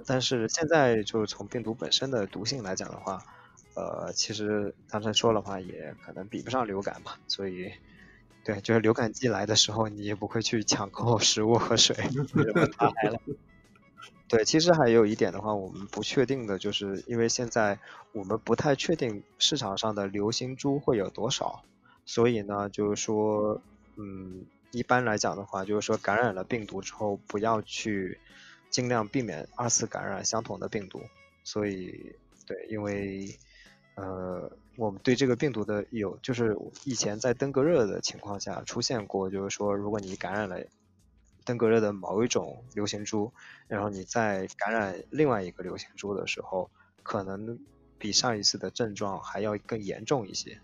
[0.06, 3.24] 但是现在就从病毒本身的毒性来讲的话，
[3.76, 7.14] 呃，其实刚才说的话也可能比不上流感嘛。
[7.28, 7.72] 所以，
[8.44, 11.96] 对，就是流感季来的时候，你也不会去抢购食物和水？
[14.30, 17.78] 对，其实还有一点的话，我们不确定的就是，因为现在
[18.14, 21.64] 我们不太确定市场上的流行株会有多少，
[22.06, 23.62] 所以呢，就是说，
[23.96, 28.18] 嗯，一般来讲的话，就是说感染了病毒之后，不要去
[28.72, 31.04] 尽量避免二次感染相同的病毒。
[31.44, 32.16] 所以，
[32.48, 33.38] 对，因为，
[33.96, 40.64] 呃，我们对这个病毒的有，就是以前在登革热的情况下出现过，就是说，如果你感染了。
[41.46, 43.34] 登革热的某一种流行株，
[43.68, 46.72] 然后你再感染另外一个流行株的时候，
[47.04, 47.60] 可能
[47.98, 50.62] 比上一次的症状还要更严重一些。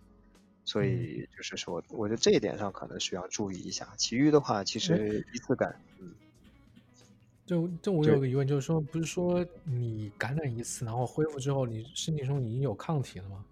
[0.64, 3.94] 所以就是说，我觉得这一点上可能需要注意一下。
[3.98, 6.16] 其余的话，其实一次感，嗯。
[7.50, 13.44] 就就我有个疑问，就是说，不是说你感染一次，然后恢复之后，你身体中已经有抗体了吗？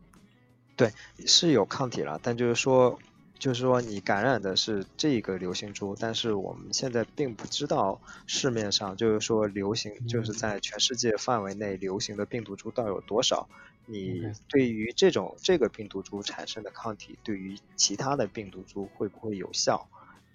[0.76, 0.92] 对，
[1.26, 3.00] 是有抗体了，但就是说。
[3.40, 13.48] 就是说，你感染的是这个流行株，但是我们现在并不知道市面上就是说流行，就是在全世界范围内流行的病毒株到底有多少。
[13.86, 19.88] 你对于这种这个病毒株产生的抗体，对于其他的病毒株会不会有效？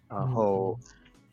[0.08, 0.78] 然后，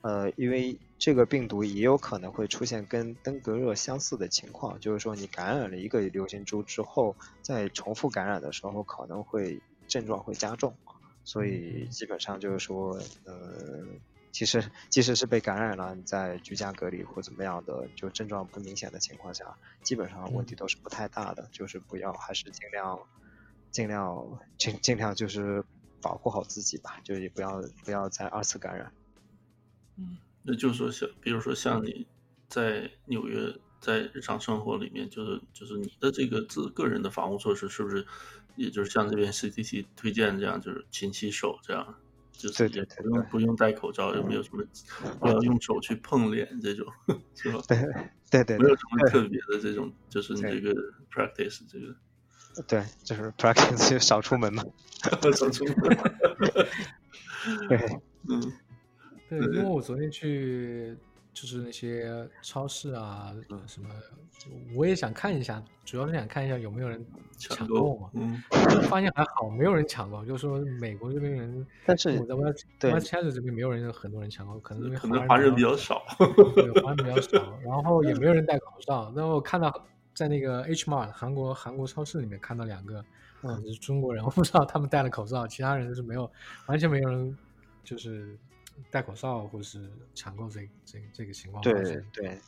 [0.01, 10.73] 呃，因为这个病毒也有可能会出现跟登革热相似的情况，就是说你感染了一个流行株之后，在重复感染的时候，可能会症状会加重。
[11.25, 13.83] 所以基本上就是说，呃，
[14.31, 21.49] 其实即使是被感染了，你在居家隔离或怎么样的，就症状不明显的情况下，基本上问题都是不太大的。
[21.51, 22.99] 就是不要，还是尽量
[23.69, 25.63] 尽量尽尽量就是
[26.01, 28.91] 保护好自己吧，就也不要不要再二次感染。
[29.99, 32.07] 嗯，那就是说像，比如说像你
[32.47, 38.05] 在纽约，在日常生活里面，就是就是你的这个自个人的防护措施是不是？
[38.55, 41.95] 也就是像这边 CDC 推荐这样，就是勤洗手，这样
[42.33, 44.61] 就是也不用不用戴口罩，也没有什么
[45.21, 46.85] 不要用手去碰脸这种，
[47.35, 47.61] 是吧？
[47.69, 47.77] 对
[48.29, 50.73] 对对，没有什么特别的这种，就是这个
[51.09, 51.95] practice 这个。
[52.67, 54.61] 对，就是 practice 就少出门嘛，
[55.33, 55.75] 少出门。
[57.69, 57.77] 对，
[58.27, 58.51] 嗯，
[59.29, 60.97] 对，因为我昨天去。
[61.31, 63.33] 就是那些超市啊，
[63.65, 63.87] 什么，
[64.75, 67.05] 我也想看一下，主要是想看一下有没有人
[67.37, 68.09] 抢购嘛。
[68.13, 68.41] 嗯，
[68.89, 70.25] 发现还好，没有人抢购。
[70.25, 76.01] 就是说美国这边人，但是我在 West West 这边没有人，很多人抢购，可能因为可能华人比较少，
[76.55, 77.57] 对，华人比较少。
[77.63, 79.13] 然后也没有人戴口罩。
[79.15, 79.71] 然后看到
[80.13, 83.05] 在那个 H Mart 韩国韩国超市里面看到两个，
[83.43, 86.29] 嗯，是中国人，我不知道他们戴了口罩，其他人是没有，
[86.65, 87.37] 完全没有人，
[87.83, 88.35] 就是。
[88.91, 92.03] 戴口罩或是抢购这这这个情况，对对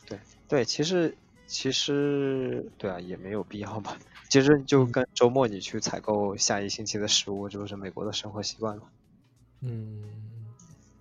[0.05, 1.15] 对对，其实
[1.47, 3.97] 其实对啊，也没有必要吧。
[4.29, 8.83] 其实就跟周末你去采购下一星期的食物，这不是美国的生活习惯吗？
[9.59, 10.03] 嗯，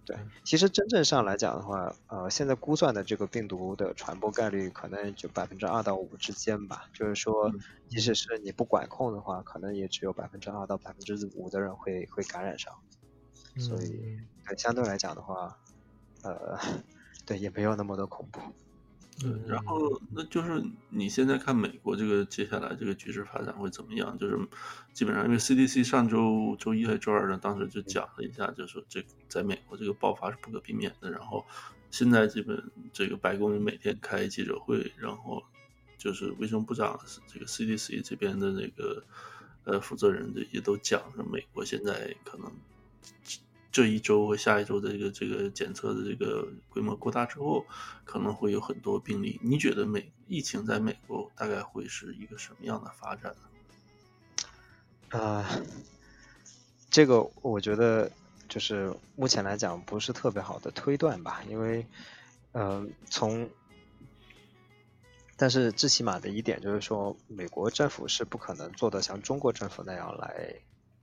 [0.04, 0.16] 对。
[0.42, 6.90] 其实真正上来讲的话，呃，现在估算的这个病毒的传播概率可能就百分之二到五之间吧。
[6.92, 7.52] 就是说，
[7.88, 12.74] 即使是你不管控的话，可能也只有百分之二到百分之五的人会会感染上。
[13.56, 14.18] 所以，
[14.50, 15.56] 对相对来讲的话，
[16.22, 16.58] 呃，
[17.24, 18.40] 对也没有那么的恐怖。
[19.22, 24.16] 嗯，然后那就是你现在看美国这个接下来这个局势发展会怎么样？
[24.18, 24.38] 就是
[24.94, 31.10] 基本上，因为 CDC 上周周一还是周二呢，当时就讲了一下，就说这在美国这个爆发是不可避免的。
[31.10, 31.44] 然后
[31.90, 35.42] 现在基本这个白宫每天开记者会，然后
[35.98, 39.04] 就是卫生部长这个 CDC 这边的那个
[39.64, 42.50] 呃负责人的也都讲说，美国现在可能。
[43.72, 47.64] 这一周和下一周的这个这个检测的这个规模扩大之后，
[48.04, 49.38] 可能会有很多病例。
[49.42, 55.18] 你觉得美疫情在美国大概会是一个什么样的发展呢？
[55.18, 55.48] 啊，
[56.90, 58.10] 这个我觉得
[58.48, 61.86] 就是目前来讲不是特别好的推断吧，因为
[62.52, 63.48] 嗯，从
[65.36, 70.56] 但是最起码的一点就是说，美国政府是不可能做的像中国政府那样来。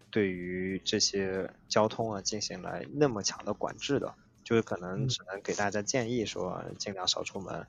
[0.10, 7.68] 对于这些交通啊进行来那么强的管制的，就是可能只能给大家建议说尽量少出门，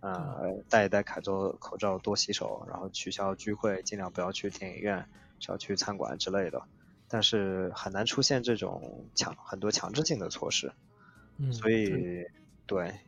[0.00, 5.08] 呃，戴一戴口罩，口罩多洗手，然后取消聚会，尽量不要去电影院，
[5.40, 6.62] 少去餐馆之类的。
[7.08, 10.72] 但是很难出现这种强很多强制性的措施，
[11.38, 12.24] 嗯所以
[12.66, 13.00] 对，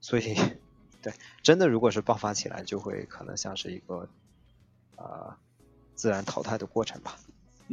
[0.00, 0.34] 所以
[1.02, 4.08] 对，真的如果是爆发起来，就会可能像是一个，
[4.96, 5.36] 呃。
[5.94, 7.16] 自然淘汰的过程吧。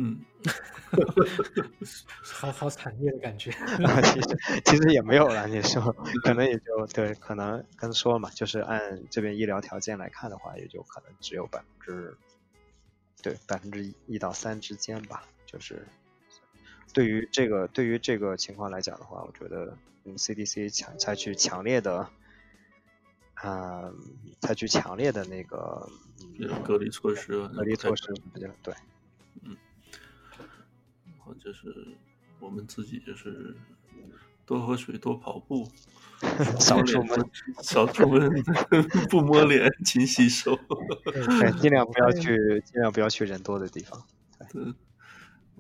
[0.02, 0.18] 嗯，
[2.24, 3.52] 好好惨烈的感觉
[3.84, 4.02] 啊。
[4.02, 5.92] 其实其实也没有了，你说
[6.24, 12.18] 可能也就对，可能跟说嘛，就是按这边医疗条件来看的话，也就可能只有百分之
[13.22, 15.26] 对百分之一到三之间吧。
[15.46, 15.86] 就是
[16.94, 22.10] 对于这个对于这个情况来讲的话，我觉得嗯 CDC 强采取强烈的
[23.34, 23.92] 啊
[24.40, 25.90] 采取强烈的那个
[26.64, 28.14] 隔离措施，隔离措施
[28.64, 28.74] 对。
[31.38, 31.88] 就是
[32.40, 33.56] 我们自己就是
[34.46, 35.70] 多喝水，多跑步，
[36.60, 37.30] 少出门，
[37.62, 38.30] 少出门，
[39.10, 40.58] 不摸脸，勤洗手，
[41.04, 42.36] 对，尽量不要去，
[42.66, 44.02] 尽量不要去人多的地方。
[44.52, 44.74] 对，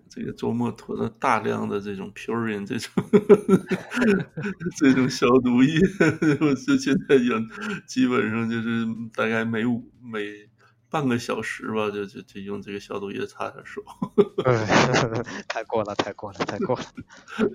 [0.10, 2.92] 这个周末囤了大量的这种 Purion 这种
[4.78, 5.80] 这种消毒液，
[6.42, 7.40] 我就现在有
[7.86, 10.49] 基本上就是大概每五每。
[10.90, 13.84] 半个小时吧，就就就用这个消毒液擦擦手。
[15.48, 16.84] 太过了，太过了，太过了。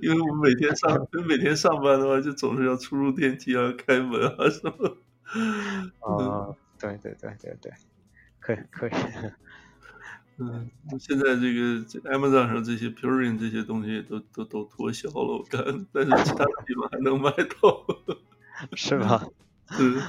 [0.03, 4.97] 因为我们每天上，每天上班的话，就总是要出入电梯啊、开门啊什么。
[6.01, 7.73] 啊，对对对对对，
[8.41, 8.91] 可以可以。
[10.37, 11.81] 嗯，现在这个
[12.11, 17.87] Amazon 上这些 Purion 这些东西都都都脱销了，我看，但是其他地方还能买到。
[18.75, 19.27] 是吧？
[19.81, 20.03] 嗯。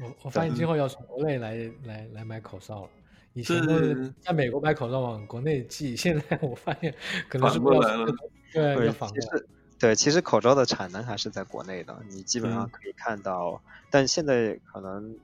[0.00, 2.90] 我我发现今后要从国内来来来买口罩了。
[3.32, 6.92] 以前都是在美国买口罩往国内寄，现在我发现
[7.28, 8.06] 可能是过来了。
[8.52, 9.48] 对，其实
[9.78, 13.62] 对，其实口罩的产能还是在国内的，你基本上可以看到。
[13.88, 15.16] 但现在可能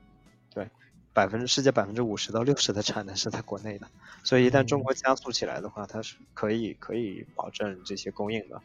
[0.55, 0.69] 对
[1.13, 3.89] 百分之世界百分之五十到六十的产能是在国内的，
[4.23, 8.63] 所以一旦中国加速起来的话，它是可以可以保证这些供应的。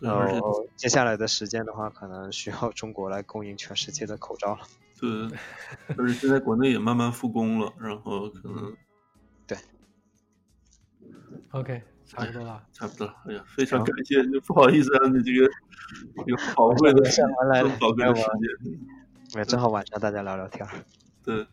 [0.00, 4.60] 然后接下来的时间的话，可能需要中国来供应全世界的口罩了。
[5.04, 5.38] 对，
[5.98, 8.74] 而且现在国内也慢慢复工了，然后可能
[9.46, 9.58] 对
[11.50, 13.04] ，OK，差不多了，差不多。
[13.26, 15.50] 哎呀，非常感谢，就不好意思让你这个
[16.26, 20.66] 有宝贵的上完来宝贵的时间，哎，正好晚上大家聊聊天。
[21.22, 21.46] 对，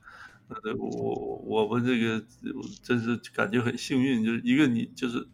[0.63, 2.23] 对，我我们这个
[2.81, 5.27] 真是感觉很幸运，就是一个你就是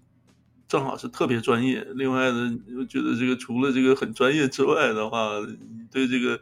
[0.68, 6.42] 正好是特别专业，另外呢，我觉得这个除了这个很专业之外的话，你对这个。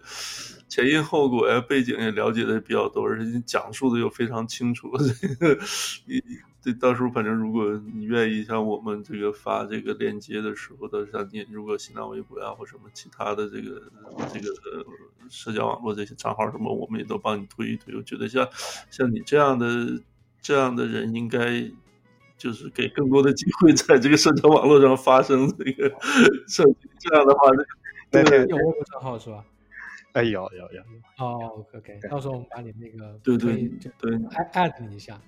[0.68, 4.92] 前因后果呀，背景也了解的比较多，而且讲述的又非常清楚。
[4.98, 5.58] 这个，
[6.06, 6.22] 你
[6.62, 13.82] 这到时候反正如果你愿意，像我们这个发这个链接的时候，到时候你如果新浪微博呀或什么其他的这个
[14.34, 14.48] 这个
[15.30, 17.96] 社交网络这些账号什么，我们也都帮你推一推。
[17.96, 18.48] 我觉得像
[18.90, 20.02] 像你这样的
[20.42, 21.72] 这样的人，应该
[22.38, 25.90] 就是给更多的机会在这个社交网络上发生这个
[26.50, 26.64] 这
[27.00, 27.50] 这样的话，
[28.12, 29.46] 那个有微博账号是吧？
[30.16, 30.82] 哎，有有有有
[31.18, 33.68] 哦，OK，到时候我们把你那个对对
[34.00, 34.18] 对
[34.54, 35.22] 艾特你一下。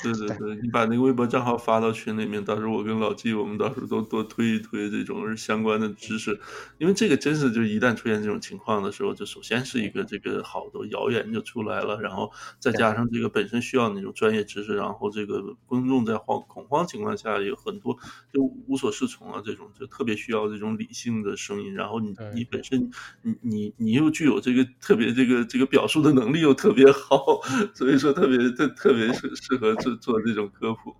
[0.00, 0.30] 对 对。
[0.36, 6.38] 对，你把那个微博账号发到群里面，到时候我跟老纪，我们到时候都多推一推这种相关的知识，
[6.78, 12.30] 因为这个真是就一旦出现这种情况的时候，就首先是一个这个好多谣言就出来了，然后
[12.60, 17.96] 再加上这个本身需要那种专业知识，然后这个公众在慌恐慌情况下有很多
[18.32, 22.90] 就无所适从啊，这种就特别需要这种理性的声音，然后你你本身
[23.22, 27.40] 你你你又具有这个特别这个这个表述的能力又特别好，
[27.74, 29.71] 所以说特别特特别适适合。
[29.76, 30.94] 做做这种科普，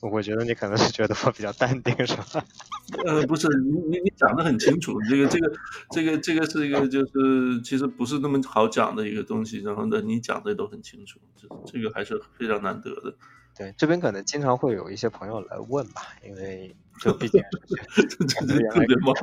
[0.00, 2.24] 我觉得你可能是觉得我比较淡定，是吧？
[3.06, 5.52] 呃，不是，你你你讲的很清楚，这个这个
[5.90, 13.14] 这个这个是一个就是其实不是那么好讲的一个东西，然后呢，你讲的都很清楚，这这个还是非常难得的。
[13.56, 18.46] 对，这边可能经常会有一些朋友来问吧，因为就毕竟特
[18.86, 19.14] 别忙，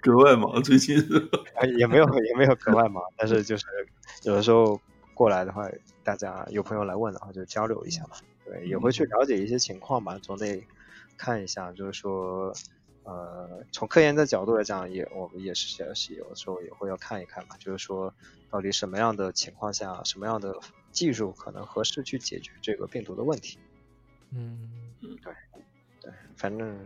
[0.00, 0.96] 格外忙，最近
[1.78, 3.64] 也没有也没有格外忙，但是就是
[4.24, 4.80] 有的时候。
[5.14, 5.68] 过来的话，
[6.02, 8.16] 大家有朋友来问的话，就交流一下嘛。
[8.44, 10.66] 对，也会去了解一些情况吧，总得
[11.16, 11.70] 看一下。
[11.72, 12.52] 就是说，
[13.04, 17.56] 呃，从科研的角度来讲，也我们也是也是有的时候也会要看一看嘛。
[17.58, 18.12] 就是说，
[18.50, 20.58] 到底什么样的情况下，什么样的
[20.90, 23.58] 技术可能合适去解决这个病毒的问题？
[24.30, 24.70] 嗯
[25.02, 25.32] 嗯，对
[26.00, 26.76] 对，反正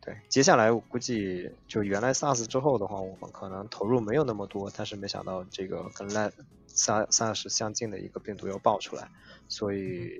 [0.00, 0.16] 对。
[0.28, 6.30] 接下来我估计，就原来 SARS 之后的话，我们可能投入没有那么多，但是没想到这个跟来。
[6.80, 9.10] 三三十相近的一个病毒又爆出来，
[9.48, 10.10] 所以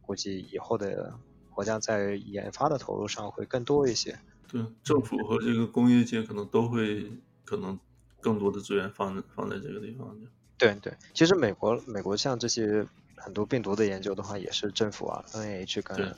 [0.00, 1.18] 估计以后的
[1.50, 4.16] 国家在研发的投入上会更多一些。
[4.46, 7.10] 对，政府和这个工业界可能都会
[7.44, 7.76] 可能
[8.20, 10.16] 更多的资源放放在这个地方。
[10.56, 16.14] 对对，其实美国美国像这些很多病毒的研究的话，也是政府啊 N H 跟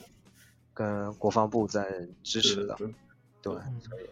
[0.74, 2.76] 跟国防部在支持的。
[3.40, 4.04] 对，所以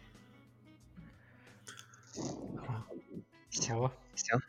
[2.66, 2.86] 好，
[3.50, 4.40] 行吧，行。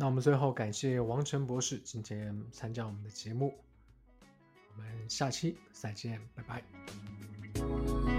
[0.00, 3.52] 那我们最后感谢王晨博士今天参加我们的节目，
[4.74, 8.09] 我们下期再见，拜拜。